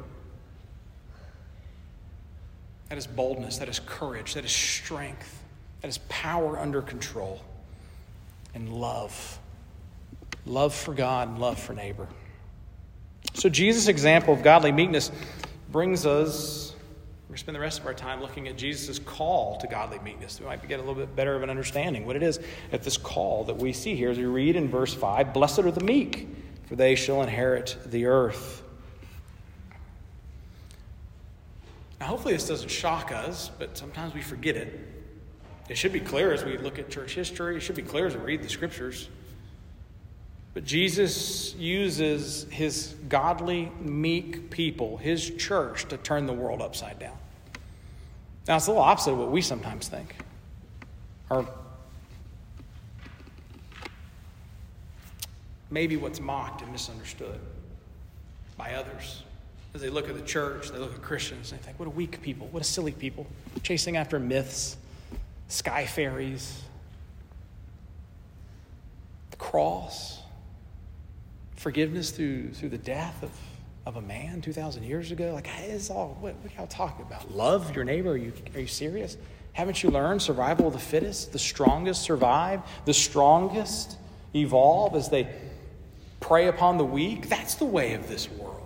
That 2.89 2.97
is 2.97 3.05
boldness. 3.05 3.59
That 3.59 3.69
is 3.69 3.79
courage. 3.79 4.33
That 4.33 4.43
is 4.43 4.51
strength. 4.51 5.43
That 5.81 5.89
is 5.89 5.99
power 6.09 6.57
under 6.57 6.81
control 6.81 7.43
and 8.55 8.73
love 8.73 9.37
love 10.45 10.73
for 10.73 10.93
God 10.93 11.29
and 11.29 11.39
love 11.39 11.59
for 11.59 11.73
neighbor. 11.73 12.07
So, 13.33 13.49
Jesus' 13.49 13.87
example 13.87 14.33
of 14.33 14.43
godly 14.43 14.71
meekness 14.71 15.11
brings 15.71 16.05
us, 16.05 16.73
we're 17.23 17.29
going 17.29 17.35
to 17.35 17.39
spend 17.39 17.55
the 17.55 17.61
rest 17.61 17.79
of 17.79 17.85
our 17.87 17.93
time 17.93 18.21
looking 18.21 18.47
at 18.47 18.57
Jesus' 18.57 18.99
call 18.99 19.57
to 19.57 19.67
godly 19.67 19.99
meekness. 19.99 20.39
We 20.39 20.45
might 20.45 20.67
get 20.67 20.79
a 20.79 20.83
little 20.83 20.95
bit 20.95 21.15
better 21.15 21.35
of 21.35 21.41
an 21.41 21.49
understanding 21.49 22.05
what 22.05 22.15
it 22.15 22.23
is 22.23 22.39
at 22.71 22.83
this 22.83 22.97
call 22.97 23.45
that 23.45 23.57
we 23.57 23.73
see 23.73 23.95
here 23.95 24.11
as 24.11 24.17
we 24.17 24.25
read 24.25 24.55
in 24.55 24.69
verse 24.69 24.93
5 24.93 25.33
Blessed 25.33 25.59
are 25.59 25.71
the 25.71 25.83
meek, 25.83 26.27
for 26.67 26.75
they 26.75 26.95
shall 26.95 27.21
inherit 27.21 27.77
the 27.85 28.05
earth. 28.05 28.61
Now, 31.99 32.07
hopefully, 32.07 32.33
this 32.33 32.47
doesn't 32.47 32.69
shock 32.69 33.11
us, 33.11 33.49
but 33.57 33.77
sometimes 33.77 34.13
we 34.13 34.21
forget 34.21 34.57
it. 34.57 34.77
It 35.69 35.77
should 35.77 35.93
be 35.93 36.01
clear 36.01 36.33
as 36.33 36.43
we 36.43 36.57
look 36.57 36.77
at 36.77 36.89
church 36.89 37.15
history, 37.15 37.55
it 37.55 37.61
should 37.61 37.77
be 37.77 37.81
clear 37.81 38.05
as 38.05 38.15
we 38.15 38.21
read 38.21 38.43
the 38.43 38.49
scriptures. 38.49 39.07
But 40.53 40.65
Jesus 40.65 41.55
uses 41.55 42.45
his 42.51 42.95
godly, 43.09 43.71
meek 43.81 44.51
people, 44.51 44.97
his 44.97 45.31
church, 45.31 45.87
to 45.89 45.97
turn 45.97 46.27
the 46.27 46.33
world 46.33 46.61
upside 46.61 46.99
down. 46.99 47.17
Now, 48.47 48.57
it's 48.57 48.67
a 48.67 48.71
little 48.71 48.83
opposite 48.83 49.13
of 49.13 49.17
what 49.17 49.31
we 49.31 49.41
sometimes 49.41 49.87
think. 49.87 50.15
Or 51.29 51.47
maybe 55.71 55.97
what's 55.97 56.19
mocked 56.19 56.61
and 56.61 56.71
misunderstood 56.71 57.39
by 58.57 58.73
others. 58.73 59.23
As 59.73 59.81
they 59.81 59.89
look 59.89 60.07
at 60.07 60.15
the 60.15 60.21
church, 60.21 60.69
they 60.69 60.77
look 60.77 60.93
at 60.93 61.01
Christians, 61.01 61.51
and 61.51 61.59
they 61.59 61.65
think, 61.65 61.79
what 61.79 61.87
a 61.87 61.91
weak 61.91 62.21
people, 62.21 62.47
what 62.51 62.61
a 62.61 62.65
silly 62.65 62.91
people, 62.91 63.25
chasing 63.63 63.97
after 63.97 64.19
myths, 64.19 64.77
sky 65.47 65.87
fairies, 65.87 66.61
the 69.31 69.37
cross, 69.37 70.22
forgiveness 71.63 72.11
through, 72.11 72.51
through 72.51 72.67
the 72.67 72.77
death 72.77 73.23
of, 73.23 73.31
of 73.85 73.95
a 73.95 74.01
man 74.01 74.41
2,000 74.41 74.83
years 74.83 75.11
ago. 75.11 75.33
Like, 75.33 75.47
it's 75.59 75.89
all, 75.89 76.17
what, 76.19 76.35
what 76.35 76.51
are 76.51 76.55
y'all 76.57 76.67
talking 76.67 77.05
about? 77.05 77.31
Love 77.31 77.73
your 77.73 77.85
neighbor? 77.85 78.11
Are 78.11 78.17
you, 78.17 78.33
are 78.53 78.59
you 78.59 78.67
serious? 78.67 79.15
Haven't 79.53 79.81
you 79.81 79.89
learned 79.89 80.21
survival 80.21 80.67
of 80.67 80.73
the 80.73 80.79
fittest? 80.79 81.31
The 81.31 81.39
strongest 81.39 82.01
survive, 82.01 82.61
the 82.83 82.93
strongest 82.93 83.97
evolve 84.35 84.93
as 84.95 85.09
they 85.09 85.33
prey 86.19 86.49
upon 86.49 86.77
the 86.77 86.85
weak. 86.85 87.29
That's 87.29 87.55
the 87.55 87.65
way 87.65 87.93
of 87.93 88.09
this 88.09 88.29
world. 88.29 88.59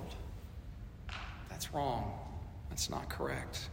That's 1.50 1.72
wrong. 1.74 2.20
That's 2.70 2.90
not 2.90 3.10
correct. 3.10 3.70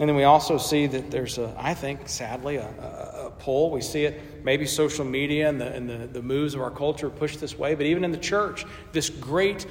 And 0.00 0.08
then 0.08 0.16
we 0.16 0.24
also 0.24 0.58
see 0.58 0.86
that 0.88 1.10
there's 1.10 1.38
a, 1.38 1.54
I 1.56 1.72
think, 1.72 2.08
sadly, 2.08 2.56
a, 2.56 2.66
a, 2.66 3.30
pull. 3.38 3.70
We 3.70 3.80
see 3.80 4.04
it, 4.04 4.44
maybe 4.44 4.66
social 4.66 5.04
media 5.04 5.48
and, 5.48 5.60
the, 5.60 5.72
and 5.72 5.88
the, 5.88 6.06
the 6.08 6.22
moves 6.22 6.54
of 6.54 6.62
our 6.62 6.70
culture 6.70 7.08
push 7.10 7.36
this 7.36 7.56
way, 7.56 7.74
but 7.74 7.86
even 7.86 8.04
in 8.04 8.10
the 8.10 8.18
church, 8.18 8.64
this 8.92 9.08
great 9.08 9.66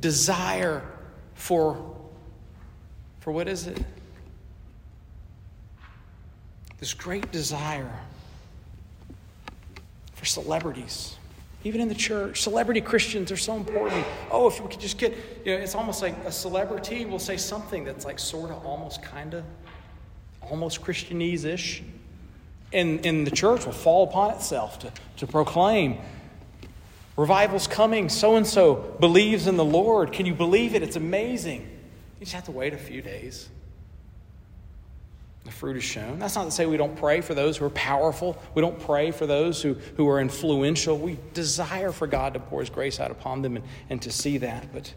desire 0.00 0.82
for, 1.34 1.96
for 3.18 3.32
what 3.32 3.48
is 3.48 3.66
it? 3.66 3.82
This 6.78 6.94
great 6.94 7.32
desire 7.32 7.98
for 10.14 10.24
celebrities 10.24 11.16
even 11.64 11.80
in 11.80 11.88
the 11.88 11.94
church. 11.94 12.42
Celebrity 12.42 12.80
Christians 12.80 13.30
are 13.30 13.36
so 13.36 13.56
important. 13.56 14.06
Oh, 14.30 14.48
if 14.48 14.60
we 14.60 14.68
could 14.68 14.80
just 14.80 14.98
get, 14.98 15.14
you 15.44 15.54
know, 15.54 15.62
it's 15.62 15.74
almost 15.74 16.02
like 16.02 16.16
a 16.24 16.32
celebrity 16.32 17.04
will 17.04 17.18
say 17.18 17.36
something 17.36 17.84
that's 17.84 18.04
like 18.04 18.18
sort 18.18 18.50
of 18.50 18.64
almost 18.64 19.02
kind 19.02 19.34
of, 19.34 19.44
almost 20.40 20.82
Christianese 20.82 21.44
ish. 21.44 21.82
And, 22.72 23.04
and 23.04 23.26
the 23.26 23.30
church 23.32 23.66
will 23.66 23.72
fall 23.72 24.04
upon 24.04 24.32
itself 24.34 24.78
to, 24.80 24.92
to 25.18 25.26
proclaim 25.26 25.98
revival's 27.16 27.66
coming. 27.66 28.08
So 28.08 28.36
and 28.36 28.46
so 28.46 28.96
believes 29.00 29.46
in 29.46 29.56
the 29.56 29.64
Lord. 29.64 30.12
Can 30.12 30.24
you 30.26 30.34
believe 30.34 30.74
it? 30.74 30.82
It's 30.82 30.96
amazing. 30.96 31.62
You 32.18 32.24
just 32.24 32.32
have 32.32 32.44
to 32.44 32.52
wait 32.52 32.72
a 32.72 32.78
few 32.78 33.02
days. 33.02 33.48
The 35.44 35.50
fruit 35.50 35.76
is 35.76 35.84
shown. 35.84 36.18
That's 36.18 36.34
not 36.34 36.44
to 36.44 36.50
say 36.50 36.66
we 36.66 36.76
don't 36.76 36.96
pray 36.96 37.22
for 37.22 37.34
those 37.34 37.56
who 37.56 37.64
are 37.64 37.70
powerful. 37.70 38.40
We 38.54 38.60
don't 38.60 38.78
pray 38.78 39.10
for 39.10 39.26
those 39.26 39.62
who, 39.62 39.74
who 39.96 40.08
are 40.08 40.20
influential. 40.20 40.98
We 40.98 41.18
desire 41.32 41.92
for 41.92 42.06
God 42.06 42.34
to 42.34 42.40
pour 42.40 42.60
His 42.60 42.68
grace 42.68 43.00
out 43.00 43.10
upon 43.10 43.42
them 43.42 43.56
and, 43.56 43.64
and 43.88 44.02
to 44.02 44.12
see 44.12 44.38
that. 44.38 44.72
But, 44.72 44.92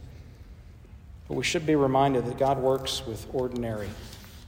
but 1.27 1.36
we 1.36 1.43
should 1.43 1.65
be 1.65 1.75
reminded 1.75 2.25
that 2.25 2.38
God 2.38 2.60
works 2.60 3.06
with 3.06 3.25
ordinary 3.34 3.89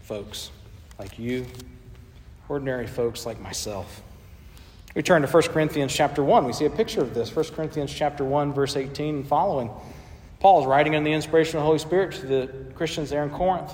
folks 0.02 0.52
like 1.00 1.18
you, 1.18 1.46
ordinary 2.50 2.88
folks 2.88 3.26
like 3.26 3.40
myself. 3.40 4.02
We 4.96 5.02
turn 5.02 5.22
to 5.22 5.28
1 5.28 5.44
Corinthians 5.44 5.94
chapter 5.94 6.24
1. 6.24 6.46
We 6.46 6.54
see 6.54 6.66
a 6.66 6.70
picture 6.70 7.02
of 7.02 7.14
this. 7.14 7.34
1 7.34 7.46
Corinthians 7.48 7.94
chapter 7.94 8.24
1, 8.24 8.54
verse 8.54 8.76
18 8.76 9.16
and 9.16 9.28
following. 9.28 9.70
Paul 10.40 10.62
is 10.62 10.68
writing 10.68 10.94
in 10.94 11.04
the 11.04 11.12
inspiration 11.12 11.58
of 11.58 11.62
the 11.62 11.66
Holy 11.66 11.80
Spirit 11.80 12.14
to 12.16 12.26
the 12.26 12.50
Christians 12.76 13.10
there 13.10 13.24
in 13.24 13.30
Corinth. 13.30 13.74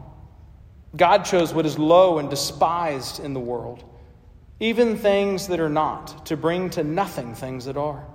God 0.95 1.23
chose 1.23 1.53
what 1.53 1.65
is 1.65 1.79
low 1.79 2.19
and 2.19 2.29
despised 2.29 3.19
in 3.19 3.33
the 3.33 3.39
world, 3.39 3.83
even 4.59 4.97
things 4.97 5.47
that 5.47 5.59
are 5.59 5.69
not, 5.69 6.25
to 6.27 6.35
bring 6.35 6.69
to 6.71 6.83
nothing 6.83 7.33
things 7.33 7.65
that 7.65 7.77
are, 7.77 8.05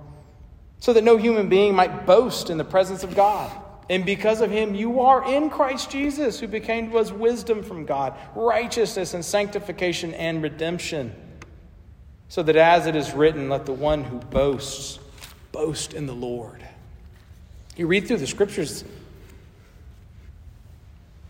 so 0.79 0.93
that 0.93 1.03
no 1.03 1.17
human 1.17 1.49
being 1.49 1.75
might 1.75 2.05
boast 2.05 2.49
in 2.49 2.57
the 2.57 2.63
presence 2.63 3.03
of 3.03 3.15
God. 3.15 3.51
And 3.89 4.05
because 4.05 4.41
of 4.41 4.51
him, 4.51 4.75
you 4.75 4.99
are 4.99 5.27
in 5.27 5.49
Christ 5.49 5.89
Jesus, 5.89 6.39
who 6.39 6.47
became 6.47 6.91
was 6.91 7.11
wisdom 7.11 7.63
from 7.63 7.85
God, 7.85 8.13
righteousness 8.35 9.13
and 9.13 9.23
sanctification 9.23 10.13
and 10.13 10.43
redemption. 10.43 11.15
So 12.27 12.43
that 12.43 12.57
as 12.57 12.85
it 12.85 12.95
is 12.95 13.13
written, 13.13 13.47
let 13.47 13.65
the 13.65 13.73
one 13.73 14.03
who 14.03 14.19
boasts 14.19 14.99
boast 15.53 15.93
in 15.93 16.05
the 16.05 16.13
Lord. 16.13 16.61
You 17.77 17.87
read 17.87 18.07
through 18.07 18.17
the 18.17 18.27
scriptures 18.27 18.83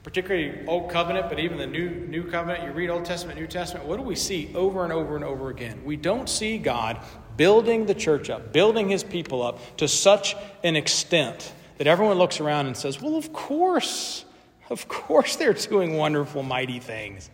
particularly 0.07 0.65
Old 0.67 0.89
Covenant, 0.89 1.27
but 1.27 1.37
even 1.37 1.57
the 1.57 1.67
New, 1.67 1.89
New 1.89 2.23
Covenant, 2.23 2.63
you 2.63 2.71
read 2.71 2.89
Old 2.89 3.03
Testament, 3.03 3.37
New 3.37 3.45
Testament, 3.45 3.85
what 3.85 3.97
do 3.97 4.03
we 4.03 4.15
see 4.15 4.49
over 4.55 4.85
and 4.85 4.93
over 4.93 5.17
and 5.17 5.25
over 5.25 5.49
again? 5.49 5.83
We 5.83 5.97
don't 5.97 6.29
see 6.29 6.59
God 6.59 7.01
building 7.35 7.87
the 7.87 7.93
church 7.93 8.29
up, 8.29 8.53
building 8.53 8.87
his 8.87 9.03
people 9.03 9.43
up 9.43 9.59
to 9.75 9.87
such 9.89 10.37
an 10.63 10.77
extent 10.77 11.51
that 11.77 11.87
everyone 11.87 12.17
looks 12.17 12.39
around 12.39 12.67
and 12.67 12.77
says, 12.77 13.01
Well, 13.01 13.17
of 13.17 13.33
course, 13.33 14.23
of 14.69 14.87
course 14.87 15.35
they're 15.35 15.51
doing 15.51 15.97
wonderful, 15.97 16.41
mighty 16.41 16.79
things. 16.79 17.29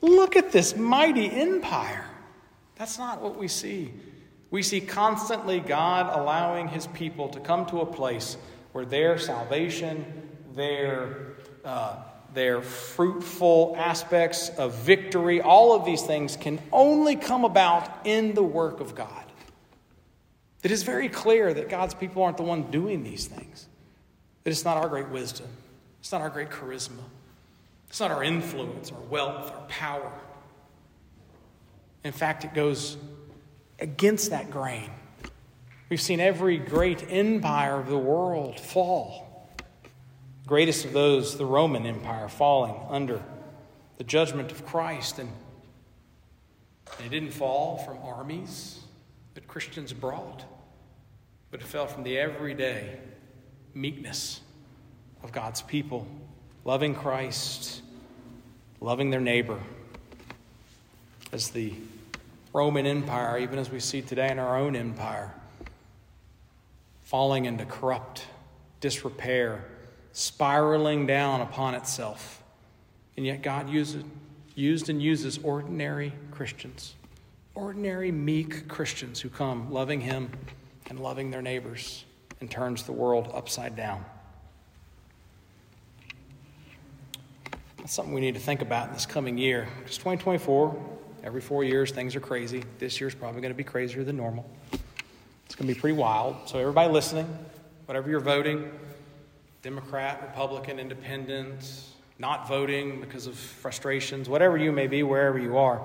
Look 0.00 0.36
at 0.36 0.52
this 0.52 0.76
mighty 0.76 1.28
empire. 1.28 2.04
That's 2.76 2.96
not 2.96 3.22
what 3.22 3.36
we 3.36 3.48
see. 3.48 3.92
We 4.52 4.62
see 4.62 4.80
constantly 4.80 5.58
God 5.58 6.16
allowing 6.16 6.68
his 6.68 6.86
people 6.86 7.28
to 7.30 7.40
come 7.40 7.66
to 7.66 7.80
a 7.80 7.86
place 7.86 8.36
where 8.70 8.84
their 8.84 9.18
salvation, 9.18 10.28
their 10.54 11.33
uh, 11.64 11.96
their 12.34 12.60
fruitful 12.60 13.74
aspects 13.78 14.50
of 14.50 14.74
victory, 14.74 15.40
all 15.40 15.74
of 15.74 15.84
these 15.84 16.02
things 16.02 16.36
can 16.36 16.60
only 16.72 17.16
come 17.16 17.44
about 17.44 18.06
in 18.06 18.34
the 18.34 18.42
work 18.42 18.80
of 18.80 18.94
God. 18.94 19.24
It 20.62 20.70
is 20.70 20.82
very 20.82 21.08
clear 21.08 21.52
that 21.54 21.68
God's 21.68 21.94
people 21.94 22.22
aren't 22.22 22.38
the 22.38 22.42
one 22.42 22.70
doing 22.70 23.04
these 23.04 23.26
things. 23.26 23.68
That 24.42 24.50
it's 24.50 24.64
not 24.64 24.76
our 24.76 24.88
great 24.88 25.08
wisdom, 25.08 25.48
it's 26.00 26.12
not 26.12 26.20
our 26.20 26.30
great 26.30 26.50
charisma, 26.50 27.02
it's 27.88 28.00
not 28.00 28.10
our 28.10 28.22
influence, 28.22 28.90
our 28.90 29.00
wealth, 29.00 29.52
our 29.52 29.66
power. 29.68 30.12
In 32.02 32.12
fact, 32.12 32.44
it 32.44 32.52
goes 32.52 32.98
against 33.78 34.30
that 34.30 34.50
grain. 34.50 34.90
We've 35.88 36.00
seen 36.00 36.20
every 36.20 36.58
great 36.58 37.10
empire 37.10 37.78
of 37.78 37.88
the 37.88 37.98
world 37.98 38.60
fall 38.60 39.33
greatest 40.46 40.84
of 40.84 40.92
those, 40.92 41.36
the 41.36 41.46
Roman 41.46 41.86
Empire, 41.86 42.28
falling 42.28 42.74
under 42.88 43.22
the 43.98 44.04
judgment 44.04 44.52
of 44.52 44.66
Christ. 44.66 45.18
And 45.18 45.30
it 47.04 47.08
didn't 47.10 47.32
fall 47.32 47.78
from 47.78 47.98
armies 48.02 48.80
that 49.34 49.48
Christians 49.48 49.92
brought, 49.92 50.44
but 51.50 51.60
it 51.60 51.66
fell 51.66 51.86
from 51.86 52.02
the 52.02 52.18
everyday 52.18 52.98
meekness 53.72 54.40
of 55.22 55.32
God's 55.32 55.62
people, 55.62 56.06
loving 56.64 56.94
Christ, 56.94 57.82
loving 58.80 59.10
their 59.10 59.20
neighbor. 59.20 59.58
As 61.32 61.50
the 61.50 61.74
Roman 62.52 62.86
Empire, 62.86 63.38
even 63.38 63.58
as 63.58 63.70
we 63.70 63.80
see 63.80 64.02
today 64.02 64.30
in 64.30 64.38
our 64.38 64.56
own 64.56 64.76
empire, 64.76 65.34
falling 67.02 67.46
into 67.46 67.64
corrupt 67.64 68.26
disrepair 68.80 69.64
spiraling 70.14 71.06
down 71.06 71.42
upon 71.42 71.74
itself. 71.74 72.42
And 73.16 73.26
yet 73.26 73.42
God 73.42 73.68
uses, 73.68 74.04
used 74.54 74.88
and 74.88 75.02
uses 75.02 75.38
ordinary 75.42 76.14
Christians, 76.30 76.94
ordinary, 77.54 78.10
meek 78.10 78.68
Christians 78.68 79.20
who 79.20 79.28
come 79.28 79.70
loving 79.70 80.00
Him 80.00 80.30
and 80.88 81.00
loving 81.00 81.30
their 81.30 81.42
neighbors 81.42 82.04
and 82.40 82.50
turns 82.50 82.84
the 82.84 82.92
world 82.92 83.30
upside 83.34 83.76
down. 83.76 84.04
That's 87.78 87.92
something 87.92 88.14
we 88.14 88.20
need 88.20 88.34
to 88.34 88.40
think 88.40 88.62
about 88.62 88.88
in 88.88 88.94
this 88.94 89.06
coming 89.06 89.36
year. 89.36 89.68
Because 89.80 89.98
2024, 89.98 90.98
every 91.24 91.40
four 91.40 91.64
years, 91.64 91.90
things 91.90 92.16
are 92.16 92.20
crazy. 92.20 92.62
This 92.78 93.00
year's 93.00 93.14
probably 93.14 93.40
going 93.40 93.52
to 93.52 93.56
be 93.56 93.64
crazier 93.64 94.04
than 94.04 94.16
normal. 94.16 94.48
It's 95.44 95.54
going 95.54 95.68
to 95.68 95.74
be 95.74 95.78
pretty 95.78 95.96
wild. 95.96 96.48
So, 96.48 96.58
everybody 96.58 96.90
listening, 96.90 97.26
whatever 97.86 98.08
you're 98.08 98.20
voting 98.20 98.70
Democrat, 99.64 100.20
Republican, 100.20 100.78
Independent, 100.78 101.84
not 102.18 102.46
voting 102.46 103.00
because 103.00 103.26
of 103.26 103.34
frustrations, 103.34 104.28
whatever 104.28 104.58
you 104.58 104.70
may 104.70 104.86
be, 104.86 105.02
wherever 105.02 105.38
you 105.38 105.56
are. 105.56 105.80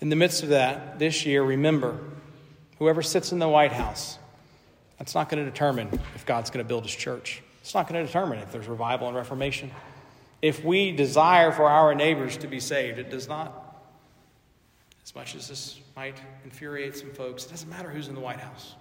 In 0.00 0.10
the 0.10 0.16
midst 0.16 0.44
of 0.44 0.50
that, 0.50 1.00
this 1.00 1.26
year, 1.26 1.42
remember 1.42 1.98
whoever 2.78 3.02
sits 3.02 3.32
in 3.32 3.40
the 3.40 3.48
White 3.48 3.72
House, 3.72 4.16
that's 4.96 5.12
not 5.12 5.28
going 5.28 5.44
to 5.44 5.50
determine 5.50 5.88
if 6.14 6.24
God's 6.24 6.50
going 6.50 6.64
to 6.64 6.68
build 6.68 6.84
his 6.84 6.94
church. 6.94 7.42
It's 7.62 7.74
not 7.74 7.88
going 7.88 8.00
to 8.00 8.06
determine 8.06 8.38
if 8.38 8.52
there's 8.52 8.68
revival 8.68 9.08
and 9.08 9.16
reformation. 9.16 9.72
If 10.40 10.64
we 10.64 10.92
desire 10.92 11.50
for 11.50 11.68
our 11.68 11.96
neighbors 11.96 12.36
to 12.36 12.46
be 12.46 12.60
saved, 12.60 13.00
it 13.00 13.10
does 13.10 13.26
not. 13.26 13.82
As 15.04 15.16
much 15.16 15.34
as 15.34 15.48
this 15.48 15.80
might 15.96 16.16
infuriate 16.44 16.96
some 16.96 17.10
folks, 17.10 17.44
it 17.44 17.50
doesn't 17.50 17.68
matter 17.68 17.90
who's 17.90 18.06
in 18.06 18.14
the 18.14 18.20
White 18.20 18.38
House. 18.38 18.76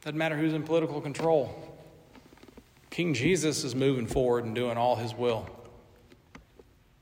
It 0.00 0.04
doesn't 0.04 0.18
matter 0.18 0.36
who's 0.36 0.52
in 0.52 0.64
political 0.64 1.00
control. 1.00 1.78
King 2.92 3.14
Jesus 3.14 3.64
is 3.64 3.74
moving 3.74 4.06
forward 4.06 4.44
and 4.44 4.54
doing 4.54 4.76
all 4.76 4.96
his 4.96 5.14
will. 5.14 5.48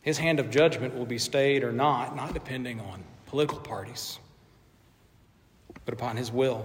His 0.02 0.18
hand 0.18 0.38
of 0.38 0.48
judgment 0.48 0.96
will 0.96 1.04
be 1.04 1.18
stayed 1.18 1.64
or 1.64 1.72
not, 1.72 2.14
not 2.14 2.32
depending 2.32 2.78
on 2.78 3.02
political 3.26 3.58
parties, 3.58 4.20
but 5.84 5.92
upon 5.92 6.16
his 6.16 6.30
will. 6.30 6.64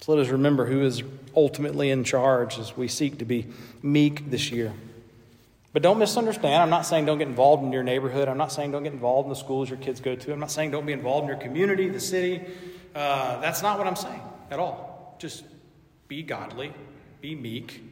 So 0.00 0.14
let 0.14 0.24
us 0.24 0.28
remember 0.28 0.66
who 0.66 0.82
is 0.82 1.02
ultimately 1.34 1.90
in 1.90 2.04
charge 2.04 2.56
as 2.56 2.76
we 2.76 2.86
seek 2.86 3.18
to 3.18 3.24
be 3.24 3.48
meek 3.82 4.30
this 4.30 4.52
year. 4.52 4.72
But 5.72 5.82
don't 5.82 5.98
misunderstand. 5.98 6.62
I'm 6.62 6.70
not 6.70 6.86
saying 6.86 7.06
don't 7.06 7.18
get 7.18 7.26
involved 7.26 7.64
in 7.64 7.72
your 7.72 7.82
neighborhood. 7.82 8.28
I'm 8.28 8.38
not 8.38 8.52
saying 8.52 8.70
don't 8.70 8.84
get 8.84 8.92
involved 8.92 9.26
in 9.26 9.30
the 9.30 9.36
schools 9.36 9.68
your 9.68 9.80
kids 9.80 10.00
go 10.00 10.14
to. 10.14 10.32
I'm 10.32 10.38
not 10.38 10.52
saying 10.52 10.70
don't 10.70 10.86
be 10.86 10.92
involved 10.92 11.24
in 11.24 11.30
your 11.30 11.38
community, 11.38 11.88
the 11.88 11.98
city. 11.98 12.44
Uh, 12.94 13.40
that's 13.40 13.60
not 13.60 13.76
what 13.76 13.88
I'm 13.88 13.96
saying 13.96 14.20
at 14.52 14.60
all. 14.60 15.16
Just 15.18 15.42
be 16.06 16.22
godly, 16.22 16.72
be 17.20 17.34
meek, 17.34 17.82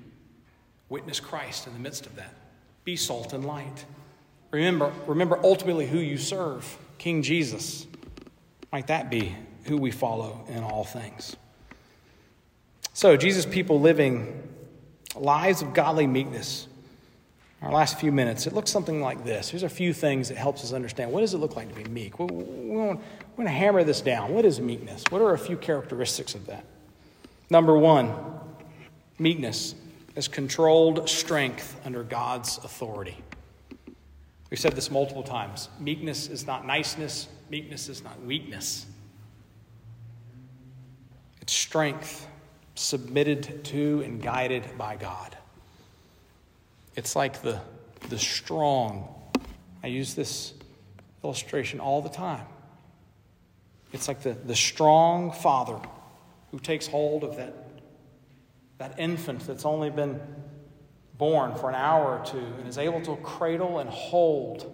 witness 0.89 1.21
Christ 1.21 1.67
in 1.67 1.73
the 1.73 1.79
midst 1.79 2.07
of 2.07 2.17
that. 2.17 2.35
Be 2.85 2.97
salt 2.97 3.33
and 3.33 3.45
light. 3.45 3.85
Remember, 4.51 4.93
remember 5.07 5.39
ultimately 5.43 5.87
who 5.87 5.99
you 5.99 6.19
serve, 6.19 6.79
King 6.99 7.23
Jesus. 7.23 7.87
Might 8.73 8.87
that 8.89 9.11
be 9.11 9.35
who 9.65 9.77
we 9.77 9.91
follow 9.91 10.45
in 10.49 10.62
all 10.62 10.85
things? 10.85 11.37
So, 12.93 13.17
Jesus' 13.17 13.45
people 13.45 13.81
living 13.81 14.43
lives 15.15 15.62
of 15.62 15.75
godly 15.75 16.07
meekness. 16.07 16.69
Our 17.62 17.73
last 17.73 17.99
few 17.99 18.12
minutes, 18.12 18.47
it 18.47 18.53
looks 18.53 18.71
something 18.71 19.01
like 19.01 19.25
this. 19.25 19.49
Here's 19.49 19.62
a 19.62 19.69
few 19.69 19.93
things 19.93 20.29
that 20.29 20.37
helps 20.37 20.62
us 20.62 20.73
understand 20.73 21.11
what 21.11 21.23
does 21.23 21.35
it 21.35 21.39
look 21.39 21.57
like 21.57 21.69
to 21.69 21.75
be 21.75 21.89
meek. 21.91 22.19
We're 22.19 22.27
going 22.29 23.01
to 23.39 23.49
hammer 23.49 23.83
this 23.83 24.03
down. 24.03 24.33
What 24.33 24.45
is 24.45 24.61
meekness? 24.61 25.03
What 25.09 25.23
are 25.23 25.33
a 25.33 25.39
few 25.39 25.57
characteristics 25.57 26.35
of 26.35 26.47
that? 26.47 26.65
Number 27.49 27.77
one, 27.77 28.15
Meekness 29.19 29.75
is 30.15 30.29
controlled 30.29 31.09
strength 31.09 31.81
under 31.85 32.03
God's 32.03 32.59
authority. 32.59 33.17
We've 34.51 34.61
said 34.61 34.73
this 34.73 34.91
multiple 34.91 35.23
times. 35.23 35.69
Meekness 35.81 36.29
is 36.29 36.47
not 36.47 36.67
niceness, 36.67 37.29
meekness 37.51 37.89
is 37.89 38.05
not 38.05 38.21
weakness. 38.23 38.87
It's 41.41 41.53
strength 41.53 42.27
submitted 42.75 43.65
to 43.65 44.03
and 44.05 44.23
guided 44.23 44.77
by 44.77 44.97
God. 44.97 45.37
It's 46.95 47.17
like 47.17 47.43
the, 47.43 47.61
the 48.09 48.19
strong. 48.19 49.09
I 49.83 49.89
use 49.89 50.15
this 50.15 50.55
illustration 51.25 51.81
all 51.81 52.03
the 52.03 52.09
time. 52.09 52.47
It's 53.93 54.09
like 54.09 54.23
the, 54.23 54.33
the 54.33 54.57
strong 54.57 55.33
father 55.33 55.81
who 56.51 56.59
takes 56.59 56.87
hold 56.87 57.25
of 57.25 57.37
that 57.37 57.66
that 58.79 58.99
infant 58.99 59.47
that's 59.47 59.65
only 59.65 59.91
been 59.91 60.21
born 61.19 61.55
for 61.55 61.69
an 61.69 61.75
hour 61.75 62.19
or 62.19 62.25
two 62.25 62.39
and 62.59 62.69
is 62.69 62.79
able 62.79 63.01
to 63.01 63.17
cradle 63.17 63.79
and 63.79 63.89
hold 63.89 64.73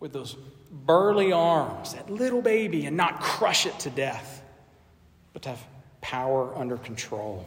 with 0.00 0.12
those 0.12 0.36
burly 0.70 1.32
arms 1.32 1.94
that 1.94 2.10
little 2.10 2.42
baby 2.42 2.86
and 2.86 2.96
not 2.96 3.20
crush 3.20 3.64
it 3.64 3.78
to 3.80 3.90
death, 3.90 4.42
but 5.32 5.42
to 5.42 5.50
have 5.50 5.64
power 6.00 6.56
under 6.56 6.76
control. 6.76 7.46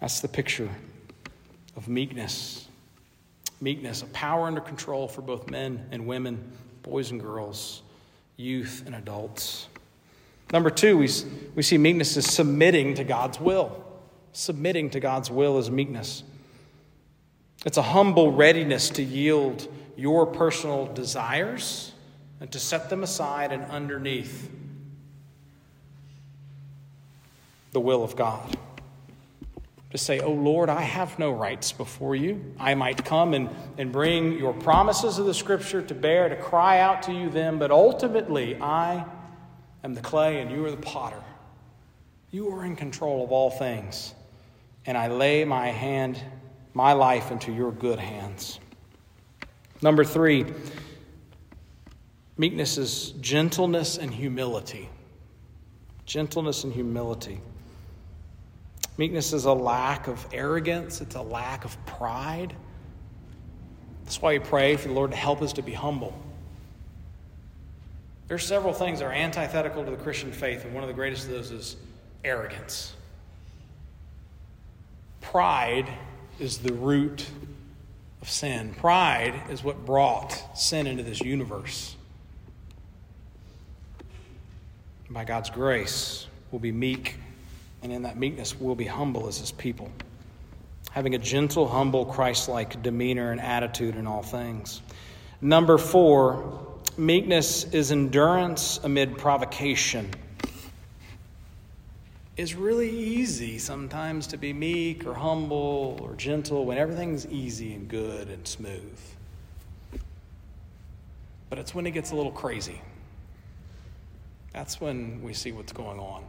That's 0.00 0.20
the 0.20 0.28
picture 0.28 0.68
of 1.76 1.88
meekness. 1.88 2.66
Meekness, 3.60 4.02
a 4.02 4.06
power 4.06 4.46
under 4.46 4.60
control 4.60 5.08
for 5.08 5.22
both 5.22 5.50
men 5.50 5.86
and 5.90 6.06
women, 6.06 6.52
boys 6.82 7.10
and 7.10 7.20
girls, 7.20 7.82
youth 8.36 8.82
and 8.86 8.94
adults. 8.94 9.66
Number 10.52 10.70
two, 10.70 10.98
we, 10.98 11.08
we 11.54 11.62
see 11.62 11.78
meekness 11.78 12.16
as 12.16 12.26
submitting 12.26 12.94
to 12.94 13.04
God's 13.04 13.40
will 13.40 13.87
submitting 14.38 14.88
to 14.90 15.00
God's 15.00 15.32
will 15.32 15.58
is 15.58 15.68
meekness. 15.68 16.22
It's 17.66 17.76
a 17.76 17.82
humble 17.82 18.30
readiness 18.30 18.88
to 18.90 19.02
yield 19.02 19.66
your 19.96 20.26
personal 20.26 20.86
desires 20.86 21.92
and 22.38 22.48
to 22.52 22.60
set 22.60 22.88
them 22.88 23.02
aside 23.02 23.50
and 23.50 23.64
underneath 23.64 24.48
the 27.72 27.80
will 27.80 28.04
of 28.04 28.14
God. 28.14 28.56
To 29.90 29.98
say, 29.98 30.20
Oh 30.20 30.30
Lord, 30.30 30.68
I 30.68 30.82
have 30.82 31.18
no 31.18 31.32
rights 31.32 31.72
before 31.72 32.14
you. 32.14 32.54
I 32.60 32.76
might 32.76 33.04
come 33.04 33.34
and, 33.34 33.48
and 33.76 33.90
bring 33.90 34.38
your 34.38 34.52
promises 34.52 35.18
of 35.18 35.26
the 35.26 35.34
scripture 35.34 35.82
to 35.82 35.94
bear, 35.96 36.28
to 36.28 36.36
cry 36.36 36.78
out 36.78 37.02
to 37.04 37.12
you 37.12 37.28
then, 37.28 37.58
but 37.58 37.72
ultimately 37.72 38.56
I 38.60 39.04
am 39.82 39.94
the 39.94 40.00
clay 40.00 40.40
and 40.40 40.48
you 40.52 40.64
are 40.64 40.70
the 40.70 40.76
potter. 40.76 41.24
You 42.30 42.50
are 42.50 42.64
in 42.64 42.76
control 42.76 43.24
of 43.24 43.32
all 43.32 43.50
things 43.50 44.14
and 44.86 44.96
I 44.96 45.08
lay 45.08 45.44
my 45.44 45.68
hand, 45.68 46.20
my 46.74 46.92
life 46.92 47.30
into 47.30 47.52
your 47.52 47.72
good 47.72 47.98
hands. 47.98 48.60
Number 49.80 50.04
three, 50.04 50.46
meekness 52.36 52.78
is 52.78 53.12
gentleness 53.20 53.98
and 53.98 54.12
humility. 54.12 54.88
Gentleness 56.06 56.64
and 56.64 56.72
humility. 56.72 57.40
Meekness 58.96 59.32
is 59.32 59.44
a 59.44 59.52
lack 59.52 60.08
of 60.08 60.26
arrogance, 60.32 61.00
it's 61.00 61.14
a 61.14 61.22
lack 61.22 61.64
of 61.64 61.86
pride. 61.86 62.54
That's 64.04 64.20
why 64.20 64.32
we 64.32 64.38
pray 64.40 64.76
for 64.76 64.88
the 64.88 64.94
Lord 64.94 65.10
to 65.12 65.16
help 65.16 65.42
us 65.42 65.52
to 65.54 65.62
be 65.62 65.72
humble. 65.72 66.18
There 68.26 68.34
are 68.34 68.38
several 68.38 68.72
things 68.72 68.98
that 68.98 69.06
are 69.06 69.12
antithetical 69.12 69.84
to 69.84 69.90
the 69.90 69.96
Christian 69.96 70.32
faith, 70.32 70.64
and 70.64 70.74
one 70.74 70.82
of 70.82 70.88
the 70.88 70.94
greatest 70.94 71.26
of 71.26 71.30
those 71.30 71.50
is 71.50 71.76
arrogance. 72.24 72.94
Pride 75.20 75.88
is 76.38 76.58
the 76.58 76.72
root 76.72 77.26
of 78.22 78.30
sin. 78.30 78.74
Pride 78.74 79.34
is 79.50 79.62
what 79.62 79.84
brought 79.84 80.58
sin 80.58 80.86
into 80.86 81.02
this 81.02 81.20
universe. 81.20 81.96
By 85.10 85.24
God's 85.24 85.50
grace, 85.50 86.26
we'll 86.50 86.60
be 86.60 86.72
meek, 86.72 87.16
and 87.82 87.92
in 87.92 88.02
that 88.02 88.18
meekness, 88.18 88.58
we'll 88.58 88.74
be 88.74 88.86
humble 88.86 89.26
as 89.26 89.38
His 89.38 89.52
people, 89.52 89.90
having 90.90 91.14
a 91.14 91.18
gentle, 91.18 91.66
humble, 91.66 92.04
Christ 92.04 92.48
like 92.48 92.82
demeanor 92.82 93.32
and 93.32 93.40
attitude 93.40 93.96
in 93.96 94.06
all 94.06 94.22
things. 94.22 94.82
Number 95.40 95.78
four, 95.78 96.62
meekness 96.96 97.64
is 97.72 97.90
endurance 97.92 98.80
amid 98.82 99.16
provocation 99.16 100.10
it's 102.38 102.54
really 102.54 102.88
easy 102.88 103.58
sometimes 103.58 104.28
to 104.28 104.36
be 104.36 104.52
meek 104.52 105.04
or 105.04 105.12
humble 105.12 105.98
or 106.00 106.14
gentle 106.14 106.64
when 106.64 106.78
everything's 106.78 107.26
easy 107.26 107.74
and 107.74 107.88
good 107.88 108.28
and 108.28 108.46
smooth. 108.46 108.98
But 111.50 111.58
it's 111.58 111.74
when 111.74 111.84
it 111.84 111.90
gets 111.90 112.12
a 112.12 112.14
little 112.14 112.30
crazy. 112.30 112.80
That's 114.52 114.80
when 114.80 115.20
we 115.20 115.34
see 115.34 115.50
what's 115.50 115.72
going 115.72 115.98
on. 115.98 116.24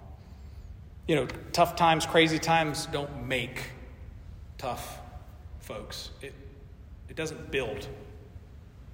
You 1.07 1.15
know, 1.15 1.27
tough 1.53 1.75
times, 1.75 2.07
crazy 2.07 2.39
times 2.39 2.87
don't 2.87 3.27
make 3.27 3.61
tough 4.57 4.99
folks. 5.59 6.09
It, 6.23 6.33
it 7.07 7.15
doesn't 7.15 7.51
build 7.51 7.87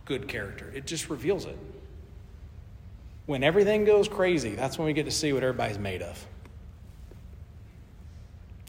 good 0.04 0.28
character, 0.28 0.70
it 0.76 0.86
just 0.86 1.10
reveals 1.10 1.46
it. 1.46 1.58
When 3.26 3.42
everything 3.42 3.86
goes 3.86 4.10
crazy, 4.10 4.54
that's 4.54 4.78
when 4.78 4.86
we 4.86 4.94
get 4.94 5.06
to 5.06 5.12
see 5.12 5.32
what 5.32 5.44
everybody's 5.44 5.80
made 5.80 6.02
of 6.02 6.28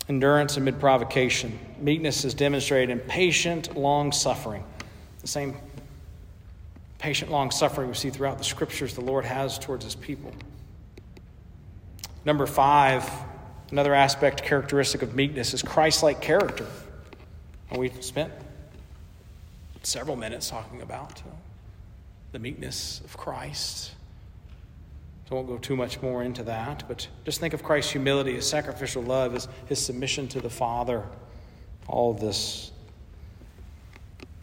endurance 0.08 0.56
amid 0.56 0.78
provocation. 0.78 1.58
Meekness 1.78 2.24
is 2.24 2.34
demonstrated 2.34 2.90
in 2.90 3.00
patient 3.00 3.76
long 3.76 4.12
suffering. 4.12 4.64
The 5.20 5.28
same 5.28 5.56
patient 6.98 7.30
long 7.30 7.50
suffering 7.50 7.88
we 7.88 7.94
see 7.94 8.10
throughout 8.10 8.38
the 8.38 8.44
scriptures 8.44 8.94
the 8.94 9.00
Lord 9.00 9.24
has 9.24 9.58
towards 9.58 9.84
his 9.84 9.94
people. 9.94 10.32
Number 12.24 12.46
five, 12.46 13.08
another 13.70 13.94
aspect 13.94 14.42
characteristic 14.42 15.02
of 15.02 15.14
meekness 15.14 15.54
is 15.54 15.62
Christ 15.62 16.02
like 16.02 16.20
character. 16.20 16.66
And 17.70 17.78
we 17.78 17.90
spent 18.00 18.32
several 19.82 20.16
minutes 20.16 20.48
talking 20.50 20.82
about 20.82 21.22
the 22.32 22.38
meekness 22.38 23.00
of 23.04 23.16
Christ. 23.16 23.92
So 25.28 25.32
I 25.32 25.34
won't 25.34 25.48
go 25.48 25.58
too 25.58 25.74
much 25.74 26.00
more 26.00 26.22
into 26.22 26.44
that, 26.44 26.84
but 26.86 27.08
just 27.24 27.40
think 27.40 27.52
of 27.52 27.62
Christ's 27.62 27.90
humility, 27.90 28.34
his 28.34 28.48
sacrificial 28.48 29.02
love, 29.02 29.32
his, 29.32 29.48
his 29.66 29.84
submission 29.84 30.28
to 30.28 30.40
the 30.40 30.50
Father. 30.50 31.02
All 31.88 32.14
this 32.14 32.70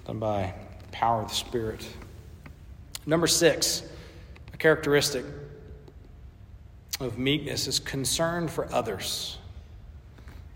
done 0.06 0.20
by 0.20 0.54
power 0.92 1.22
of 1.22 1.30
the 1.30 1.36
Spirit. 1.36 1.88
Number 3.06 3.28
six, 3.28 3.84
a 4.54 4.58
characteristic 4.58 5.24
of 7.00 7.18
meekness 7.18 7.68
is 7.68 7.80
concern 7.80 8.50
for 8.50 8.72
others. 8.74 9.38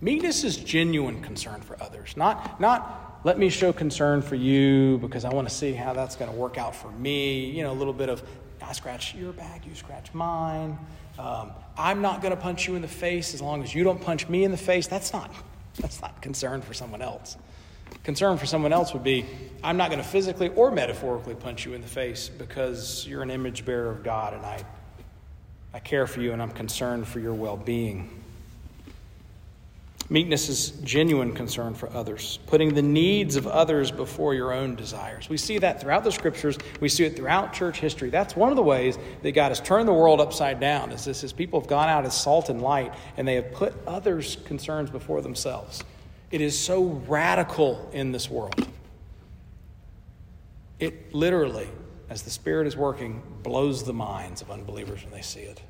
Meekness 0.02 0.44
is 0.44 0.58
genuine 0.58 1.22
concern 1.22 1.62
for 1.62 1.82
others, 1.82 2.16
not, 2.18 2.60
not 2.60 3.20
let 3.24 3.40
me 3.40 3.50
show 3.50 3.74
concern 3.74 4.22
for 4.22 4.36
you 4.36 4.98
because 5.00 5.26
I 5.26 5.34
want 5.34 5.50
to 5.50 5.54
see 5.54 5.74
how 5.74 5.94
that's 5.94 6.16
going 6.16 6.32
to 6.32 6.38
work 6.38 6.58
out 6.58 6.76
for 6.76 6.92
me. 6.92 7.50
You 7.50 7.64
know, 7.64 7.72
a 7.72 7.74
little 7.74 7.94
bit 7.94 8.10
of 8.10 8.22
I 8.62 8.74
scratch 8.74 9.16
your 9.16 9.34
back, 9.34 9.66
you 9.66 9.76
scratch 9.76 10.14
mine. 10.14 10.78
Um, 11.20 11.52
I'm 11.78 12.02
not 12.02 12.22
going 12.22 12.36
to 12.36 12.40
punch 12.40 12.68
you 12.68 12.76
in 12.76 12.82
the 12.82 12.88
face 12.88 13.34
as 13.34 13.42
long 13.42 13.64
as 13.64 13.74
you 13.74 13.84
don't 13.84 14.02
punch 14.02 14.28
me 14.30 14.44
in 14.44 14.52
the 14.52 14.58
face. 14.58 14.88
That's 14.88 15.14
not, 15.14 15.32
that's 15.80 16.02
not 16.02 16.22
concern 16.22 16.62
for 16.62 16.74
someone 16.74 17.02
else. 17.02 17.38
Concern 18.04 18.38
for 18.38 18.46
someone 18.46 18.74
else 18.74 18.94
would 18.94 19.04
be 19.04 19.26
I'm 19.64 19.78
not 19.78 19.90
going 19.90 20.02
to 20.02 20.08
physically 20.08 20.50
or 20.50 20.72
metaphorically 20.72 21.36
punch 21.36 21.66
you 21.66 21.74
in 21.74 21.82
the 21.82 21.88
face 21.88 22.30
because 22.30 23.06
you're 23.08 23.22
an 23.22 23.32
image 23.32 23.66
bearer 23.66 23.90
of 23.90 24.04
God 24.04 24.34
and 24.34 24.46
I, 24.46 24.64
I 25.74 25.80
care 25.80 26.08
for 26.08 26.22
you 26.22 26.34
and 26.34 26.42
I'm 26.42 26.52
concerned 26.52 27.08
for 27.08 27.20
your 27.20 27.34
well 27.34 27.58
being. 27.58 28.17
Meekness 30.10 30.48
is 30.48 30.70
genuine 30.84 31.34
concern 31.34 31.74
for 31.74 31.92
others, 31.94 32.40
putting 32.48 32.74
the 32.74 32.82
needs 32.82 33.36
of 33.36 33.46
others 33.46 33.92
before 33.92 34.34
your 34.34 34.54
own 34.54 34.76
desires. 34.76 35.28
We 35.28 35.36
see 35.36 35.58
that 35.58 35.82
throughout 35.82 36.06
the 36.06 36.14
scriptures. 36.14 36.58
We 36.80 36.88
see 36.88 37.04
it 37.04 37.18
throughout 37.18 37.52
church 37.52 37.82
history. 37.82 38.10
That's 38.10 38.34
one 38.34 38.50
of 38.50 38.56
the 38.56 38.64
ways 38.64 38.98
that 39.22 39.34
God 39.34 39.50
has 39.50 39.60
turned 39.60 39.86
the 39.86 39.94
world 39.94 40.22
upside 40.22 40.62
down. 40.62 40.94
Is 40.94 41.04
this? 41.04 41.20
His 41.20 41.34
people 41.34 41.60
have 41.60 41.68
gone 41.68 41.90
out 41.90 42.06
as 42.06 42.16
salt 42.16 42.48
and 42.48 42.62
light, 42.62 42.94
and 43.18 43.28
they 43.28 43.36
have 43.36 43.52
put 43.52 43.74
others' 43.86 44.38
concerns 44.46 44.90
before 44.90 45.22
themselves. 45.22 45.84
It 46.32 46.40
is 46.40 46.58
so 46.58 46.84
radical 46.86 47.90
in 47.92 48.14
this 48.14 48.30
world. 48.30 48.66
It 50.80 51.14
literally, 51.14 51.68
as 52.10 52.22
the 52.22 52.30
Spirit 52.30 52.66
is 52.66 52.78
working, 52.78 53.22
blows 53.44 53.84
the 53.84 53.94
minds 53.94 54.42
of 54.42 54.52
unbelievers 54.52 55.04
when 55.04 55.12
they 55.12 55.22
see 55.22 55.42
it. 55.42 55.62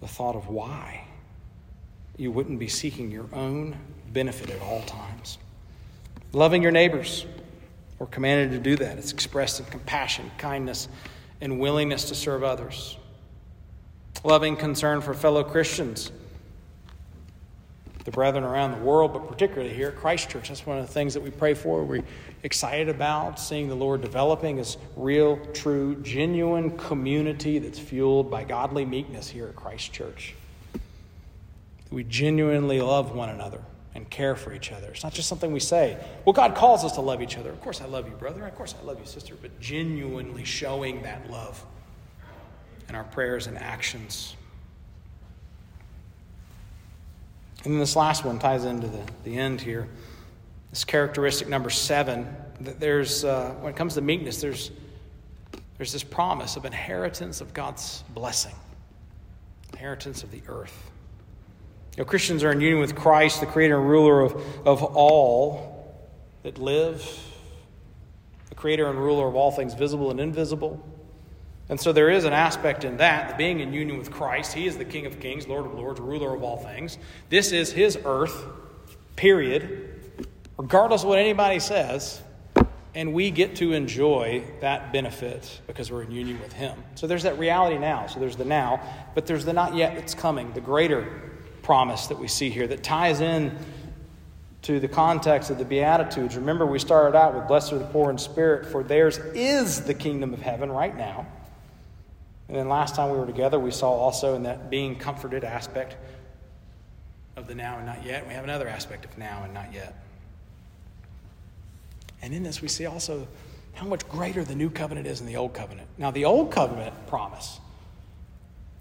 The 0.00 0.08
thought 0.08 0.34
of 0.34 0.48
why 0.48 1.06
you 2.16 2.30
wouldn't 2.30 2.58
be 2.58 2.68
seeking 2.68 3.10
your 3.10 3.26
own 3.32 3.76
benefit 4.12 4.50
at 4.50 4.60
all 4.62 4.82
times. 4.82 5.38
Loving 6.32 6.62
your 6.62 6.72
neighbors, 6.72 7.26
we're 7.98 8.06
commanded 8.06 8.52
to 8.52 8.58
do 8.58 8.76
that. 8.76 8.98
It's 8.98 9.12
expressed 9.12 9.60
in 9.60 9.66
compassion, 9.66 10.30
kindness, 10.38 10.88
and 11.40 11.58
willingness 11.58 12.08
to 12.08 12.14
serve 12.14 12.42
others. 12.42 12.96
Loving 14.22 14.56
concern 14.56 15.00
for 15.00 15.12
fellow 15.12 15.44
Christians, 15.44 16.10
the 18.04 18.10
brethren 18.10 18.44
around 18.44 18.72
the 18.72 18.84
world, 18.84 19.12
but 19.12 19.28
particularly 19.28 19.74
here 19.74 19.88
at 19.88 19.96
Christ 19.96 20.30
Church. 20.30 20.48
That's 20.48 20.64
one 20.64 20.78
of 20.78 20.86
the 20.86 20.92
things 20.92 21.14
that 21.14 21.22
we 21.22 21.30
pray 21.30 21.54
for. 21.54 21.84
We're 21.84 22.04
excited 22.42 22.88
about 22.88 23.40
seeing 23.40 23.68
the 23.68 23.74
Lord 23.74 24.02
developing 24.02 24.58
as 24.58 24.76
real, 24.96 25.44
true, 25.52 25.96
genuine 25.96 26.76
community 26.76 27.58
that's 27.58 27.78
fueled 27.78 28.30
by 28.30 28.44
godly 28.44 28.84
meekness 28.84 29.28
here 29.28 29.48
at 29.48 29.56
Christ 29.56 29.92
Church 29.92 30.34
we 31.94 32.02
genuinely 32.02 32.80
love 32.80 33.14
one 33.14 33.28
another 33.28 33.60
and 33.94 34.10
care 34.10 34.34
for 34.34 34.52
each 34.52 34.72
other. 34.72 34.88
It's 34.88 35.04
not 35.04 35.12
just 35.12 35.28
something 35.28 35.52
we 35.52 35.60
say. 35.60 35.96
Well, 36.24 36.32
God 36.32 36.56
calls 36.56 36.84
us 36.84 36.92
to 36.92 37.00
love 37.00 37.22
each 37.22 37.38
other. 37.38 37.50
Of 37.50 37.60
course, 37.60 37.80
I 37.80 37.84
love 37.84 38.08
you, 38.08 38.14
brother. 38.14 38.44
Of 38.44 38.54
course, 38.56 38.74
I 38.80 38.84
love 38.84 38.98
you, 38.98 39.06
sister. 39.06 39.36
But 39.40 39.60
genuinely 39.60 40.44
showing 40.44 41.02
that 41.02 41.30
love 41.30 41.64
in 42.88 42.96
our 42.96 43.04
prayers 43.04 43.46
and 43.46 43.56
actions. 43.56 44.34
And 47.62 47.72
then 47.72 47.78
this 47.78 47.94
last 47.94 48.24
one 48.24 48.40
ties 48.40 48.64
into 48.64 48.88
the, 48.88 49.00
the 49.22 49.38
end 49.38 49.60
here. 49.60 49.88
This 50.70 50.84
characteristic 50.84 51.48
number 51.48 51.70
seven 51.70 52.26
that 52.60 52.80
there's, 52.80 53.24
uh, 53.24 53.54
when 53.60 53.72
it 53.72 53.76
comes 53.76 53.94
to 53.94 54.00
meekness, 54.00 54.40
there's, 54.40 54.72
there's 55.78 55.92
this 55.92 56.02
promise 56.02 56.56
of 56.56 56.64
inheritance 56.64 57.40
of 57.40 57.54
God's 57.54 58.02
blessing, 58.12 58.54
inheritance 59.72 60.24
of 60.24 60.32
the 60.32 60.42
earth. 60.48 60.90
You 61.96 62.02
know, 62.02 62.08
Christians 62.08 62.42
are 62.42 62.50
in 62.50 62.60
union 62.60 62.80
with 62.80 62.96
Christ, 62.96 63.38
the 63.38 63.46
creator 63.46 63.78
and 63.78 63.88
ruler 63.88 64.20
of, 64.20 64.34
of 64.66 64.82
all 64.82 65.96
that 66.42 66.58
live, 66.58 67.08
the 68.48 68.56
creator 68.56 68.88
and 68.88 68.98
ruler 68.98 69.28
of 69.28 69.36
all 69.36 69.52
things 69.52 69.74
visible 69.74 70.10
and 70.10 70.18
invisible. 70.18 70.84
And 71.68 71.80
so 71.80 71.92
there 71.92 72.10
is 72.10 72.24
an 72.24 72.32
aspect 72.32 72.84
in 72.84 72.96
that, 72.96 73.28
the 73.28 73.34
being 73.36 73.60
in 73.60 73.72
union 73.72 73.96
with 73.96 74.10
Christ. 74.10 74.52
He 74.52 74.66
is 74.66 74.76
the 74.76 74.84
King 74.84 75.06
of 75.06 75.20
kings, 75.20 75.46
Lord 75.46 75.66
of 75.66 75.74
lords, 75.74 76.00
ruler 76.00 76.34
of 76.34 76.42
all 76.42 76.56
things. 76.56 76.98
This 77.30 77.52
is 77.52 77.70
his 77.70 77.96
earth, 78.04 78.44
period, 79.14 80.26
regardless 80.58 81.02
of 81.02 81.08
what 81.08 81.20
anybody 81.20 81.60
says. 81.60 82.20
And 82.96 83.14
we 83.14 83.30
get 83.30 83.56
to 83.56 83.72
enjoy 83.72 84.44
that 84.60 84.92
benefit 84.92 85.60
because 85.68 85.92
we're 85.92 86.02
in 86.02 86.10
union 86.10 86.40
with 86.40 86.52
him. 86.52 86.82
So 86.96 87.06
there's 87.06 87.22
that 87.22 87.38
reality 87.38 87.78
now. 87.78 88.06
So 88.08 88.20
there's 88.20 88.36
the 88.36 88.44
now, 88.44 88.80
but 89.14 89.26
there's 89.26 89.44
the 89.44 89.52
not 89.52 89.76
yet 89.76 89.94
that's 89.94 90.14
coming, 90.14 90.52
the 90.52 90.60
greater 90.60 91.33
promise 91.64 92.06
that 92.06 92.18
we 92.18 92.28
see 92.28 92.50
here 92.50 92.66
that 92.68 92.84
ties 92.84 93.20
in 93.20 93.56
to 94.62 94.80
the 94.80 94.88
context 94.88 95.50
of 95.50 95.58
the 95.58 95.64
Beatitudes. 95.64 96.36
Remember, 96.36 96.64
we 96.64 96.78
started 96.78 97.16
out 97.16 97.34
with 97.34 97.48
Blessed 97.48 97.72
are 97.72 97.78
the 97.78 97.84
poor 97.86 98.10
in 98.10 98.18
spirit, 98.18 98.64
for 98.66 98.82
theirs 98.82 99.18
is 99.34 99.82
the 99.82 99.92
kingdom 99.92 100.32
of 100.32 100.40
heaven 100.40 100.70
right 100.70 100.96
now. 100.96 101.26
And 102.48 102.56
then 102.56 102.68
last 102.68 102.94
time 102.94 103.10
we 103.10 103.18
were 103.18 103.26
together, 103.26 103.58
we 103.58 103.70
saw 103.70 103.90
also 103.90 104.34
in 104.34 104.44
that 104.44 104.70
being 104.70 104.96
comforted 104.96 105.44
aspect 105.44 105.96
of 107.36 107.46
the 107.46 107.54
now 107.54 107.76
and 107.76 107.86
not 107.86 108.04
yet. 108.04 108.26
We 108.26 108.34
have 108.34 108.44
another 108.44 108.68
aspect 108.68 109.04
of 109.04 109.18
now 109.18 109.42
and 109.44 109.52
not 109.52 109.72
yet. 109.72 110.02
And 112.22 112.32
in 112.32 112.42
this, 112.42 112.62
we 112.62 112.68
see 112.68 112.86
also 112.86 113.26
how 113.74 113.86
much 113.86 114.08
greater 114.08 114.44
the 114.44 114.54
new 114.54 114.70
covenant 114.70 115.06
is 115.06 115.18
than 115.18 115.26
the 115.26 115.36
old 115.36 115.52
covenant. 115.52 115.88
Now, 115.98 116.10
the 116.10 116.24
old 116.24 116.52
covenant 116.52 116.94
promise, 117.06 117.60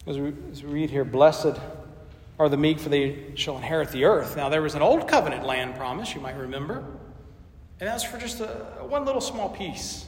as 0.07 0.17
we, 0.17 0.33
as 0.51 0.63
we 0.63 0.69
read 0.69 0.89
here, 0.89 1.03
blessed 1.03 1.59
are 2.39 2.49
the 2.49 2.57
meek, 2.57 2.79
for 2.79 2.89
they 2.89 3.31
shall 3.35 3.57
inherit 3.57 3.89
the 3.89 4.05
earth. 4.05 4.35
Now, 4.35 4.49
there 4.49 4.61
was 4.61 4.75
an 4.75 4.81
old 4.81 5.07
covenant 5.07 5.45
land 5.45 5.75
promise, 5.75 6.15
you 6.15 6.21
might 6.21 6.35
remember, 6.35 6.83
and 7.79 7.87
that's 7.89 8.03
for 8.03 8.17
just 8.17 8.39
a, 8.39 8.47
one 8.87 9.05
little 9.05 9.21
small 9.21 9.49
piece 9.49 10.05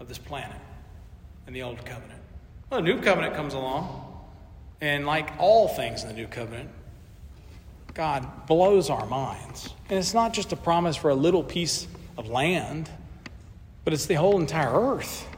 of 0.00 0.08
this 0.08 0.18
planet 0.18 0.56
in 1.46 1.52
the 1.52 1.62
old 1.62 1.84
covenant. 1.84 2.20
Well, 2.70 2.80
the 2.80 2.84
new 2.84 3.00
covenant 3.00 3.34
comes 3.34 3.54
along, 3.54 4.24
and 4.80 5.06
like 5.06 5.30
all 5.38 5.68
things 5.68 6.02
in 6.02 6.08
the 6.08 6.14
new 6.14 6.26
covenant, 6.26 6.70
God 7.94 8.46
blows 8.46 8.90
our 8.90 9.06
minds. 9.06 9.70
And 9.88 9.98
it's 9.98 10.14
not 10.14 10.32
just 10.32 10.52
a 10.52 10.56
promise 10.56 10.96
for 10.96 11.10
a 11.10 11.14
little 11.14 11.44
piece 11.44 11.86
of 12.18 12.28
land, 12.28 12.90
but 13.84 13.92
it's 13.92 14.06
the 14.06 14.14
whole 14.14 14.40
entire 14.40 14.72
earth. 14.72 15.28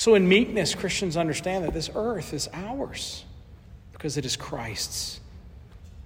So, 0.00 0.14
in 0.14 0.26
meekness, 0.26 0.74
Christians 0.74 1.18
understand 1.18 1.62
that 1.64 1.74
this 1.74 1.90
earth 1.94 2.32
is 2.32 2.48
ours 2.54 3.22
because 3.92 4.16
it 4.16 4.24
is 4.24 4.34
Christ's. 4.34 5.20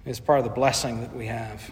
It's 0.05 0.19
part 0.19 0.39
of 0.39 0.43
the 0.43 0.51
blessing 0.51 0.99
that 0.99 1.15
we 1.15 1.27
have. 1.27 1.71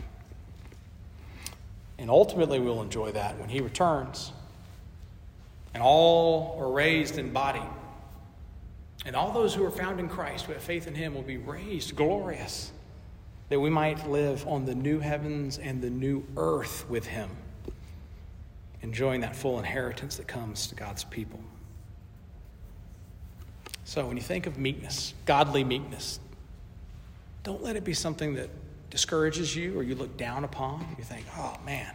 And 1.97 2.09
ultimately, 2.09 2.61
we'll 2.61 2.81
enjoy 2.81 3.11
that 3.11 3.37
when 3.39 3.49
He 3.49 3.59
returns. 3.59 4.31
And 5.73 5.83
all 5.83 6.55
are 6.61 6.71
raised 6.71 7.17
in 7.17 7.33
body. 7.33 7.61
And 9.05 9.17
all 9.17 9.33
those 9.33 9.53
who 9.53 9.65
are 9.65 9.71
found 9.71 9.99
in 9.99 10.07
Christ, 10.07 10.45
who 10.45 10.53
have 10.53 10.61
faith 10.61 10.87
in 10.87 10.95
Him, 10.95 11.15
will 11.15 11.23
be 11.23 11.35
raised 11.35 11.93
glorious, 11.97 12.71
that 13.49 13.59
we 13.59 13.69
might 13.69 14.09
live 14.09 14.47
on 14.47 14.63
the 14.63 14.75
new 14.75 14.99
heavens 14.99 15.57
and 15.57 15.81
the 15.81 15.89
new 15.89 16.25
earth 16.37 16.85
with 16.87 17.05
Him, 17.05 17.29
enjoying 18.81 19.19
that 19.19 19.35
full 19.35 19.59
inheritance 19.59 20.15
that 20.15 20.27
comes 20.29 20.67
to 20.67 20.75
God's 20.75 21.03
people. 21.03 21.41
So 23.85 24.05
when 24.07 24.17
you 24.17 24.23
think 24.23 24.47
of 24.47 24.57
meekness, 24.57 25.13
godly 25.25 25.63
meekness, 25.63 26.19
don't 27.43 27.61
let 27.61 27.75
it 27.75 27.83
be 27.83 27.93
something 27.93 28.35
that 28.35 28.49
discourages 28.89 29.55
you 29.55 29.77
or 29.77 29.83
you 29.83 29.95
look 29.95 30.15
down 30.17 30.43
upon. 30.43 30.85
You 30.97 31.03
think, 31.03 31.25
oh 31.35 31.55
man, 31.65 31.93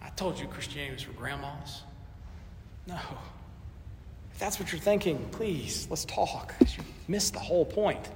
I 0.00 0.10
told 0.10 0.38
you 0.38 0.46
Christianity 0.46 0.94
was 0.94 1.02
for 1.02 1.12
grandmas. 1.12 1.82
No. 2.86 2.98
If 4.32 4.38
that's 4.38 4.60
what 4.60 4.70
you're 4.70 4.80
thinking, 4.80 5.28
please, 5.32 5.86
let's 5.90 6.04
talk. 6.04 6.54
You 6.60 6.84
missed 7.08 7.32
the 7.32 7.40
whole 7.40 7.64
point. 7.64 8.08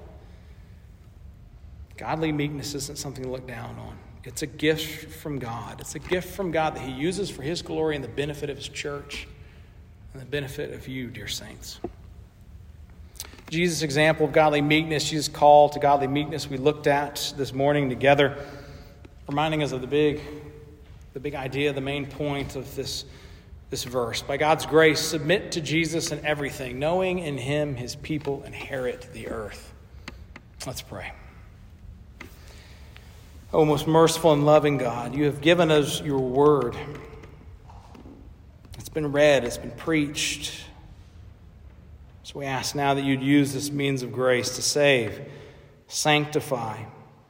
Godly 1.97 2.31
meekness 2.31 2.75
isn't 2.75 2.99
something 2.99 3.25
to 3.25 3.31
look 3.31 3.47
down 3.47 3.77
on, 3.79 3.99
It's 4.25 4.43
a 4.43 4.47
gift 4.47 5.13
from 5.13 5.39
God. 5.39 5.81
It's 5.81 5.95
a 5.95 5.99
gift 5.99 6.35
from 6.35 6.53
God 6.53 6.77
that 6.77 6.83
He 6.83 6.93
uses 6.93 7.31
for 7.31 7.43
His 7.43 7.63
glory 7.63 7.97
and 7.97 8.05
the 8.05 8.09
benefit 8.09 8.51
of 8.51 8.57
His 8.57 8.69
church 8.69 9.27
and 10.13 10.23
the 10.23 10.27
benefit 10.27 10.73
of 10.73 10.89
you, 10.89 11.09
dear 11.09 11.29
saints. 11.29 11.81
Jesus' 13.51 13.83
example 13.83 14.27
of 14.27 14.33
godly 14.33 14.61
meekness, 14.61 15.09
Jesus' 15.09 15.29
call 15.29 15.71
to 15.71 15.79
godly 15.79 16.07
meekness, 16.07 16.51
we 16.51 16.59
looked 16.59 16.87
at 16.87 17.33
this 17.37 17.55
morning 17.55 17.89
together, 17.89 18.37
reminding 19.27 19.63
us 19.63 19.73
of 19.73 19.81
the 19.81 19.87
big, 19.87 20.21
the 21.15 21.21
big 21.21 21.35
idea, 21.35 21.73
the 21.73 21.81
main 21.81 22.05
point 22.05 22.57
of 22.57 22.75
this, 22.77 23.07
this 23.71 23.85
verse. 23.85 24.21
By 24.21 24.37
God's 24.37 24.67
grace, 24.67 25.01
submit 25.01 25.53
to 25.53 25.63
Jesus 25.63 26.13
in 26.13 26.25
everything, 26.27 26.79
knowing 26.79 27.21
in 27.21 27.39
Him 27.39 27.75
His 27.75 27.97
people 27.97 28.43
inherit 28.45 29.09
the 29.15 29.29
earth. 29.29 29.73
Let's 30.67 30.83
pray. 30.83 31.13
O 33.51 33.65
most 33.65 33.87
merciful 33.87 34.35
and 34.35 34.45
loving 34.45 34.77
God, 34.77 35.15
you 35.15 35.25
have 35.25 35.41
given 35.41 35.71
us 35.71 36.03
your 36.03 36.21
word. 36.21 36.77
It's 38.89 38.95
been 38.95 39.13
read, 39.13 39.45
it's 39.45 39.59
been 39.59 39.71
preached. 39.73 40.65
So 42.23 42.39
we 42.39 42.47
ask 42.47 42.75
now 42.75 42.95
that 42.95 43.05
you'd 43.05 43.21
use 43.21 43.53
this 43.53 43.71
means 43.71 44.03
of 44.03 44.15
grace 44.15 44.57
to 44.57 44.63
save, 44.63 45.21
sanctify, 45.89 46.85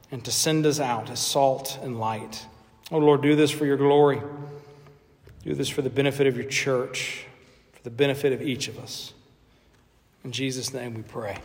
and 0.09 0.23
to 0.23 0.31
send 0.31 0.65
us 0.65 0.79
out 0.79 1.09
as 1.09 1.19
salt 1.19 1.77
and 1.81 1.99
light. 1.99 2.45
Oh 2.93 2.99
Lord, 2.99 3.21
do 3.21 3.35
this 3.35 3.51
for 3.51 3.65
your 3.65 3.75
glory. 3.75 4.21
Do 5.43 5.53
this 5.53 5.67
for 5.67 5.81
the 5.81 5.89
benefit 5.89 6.27
of 6.27 6.37
your 6.37 6.47
church, 6.47 7.25
for 7.73 7.83
the 7.83 7.89
benefit 7.89 8.31
of 8.31 8.41
each 8.41 8.69
of 8.69 8.79
us. 8.79 9.13
In 10.23 10.31
Jesus' 10.31 10.73
name 10.73 10.93
we 10.93 11.01
pray. 11.01 11.39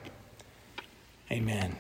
Amen. 1.33 1.77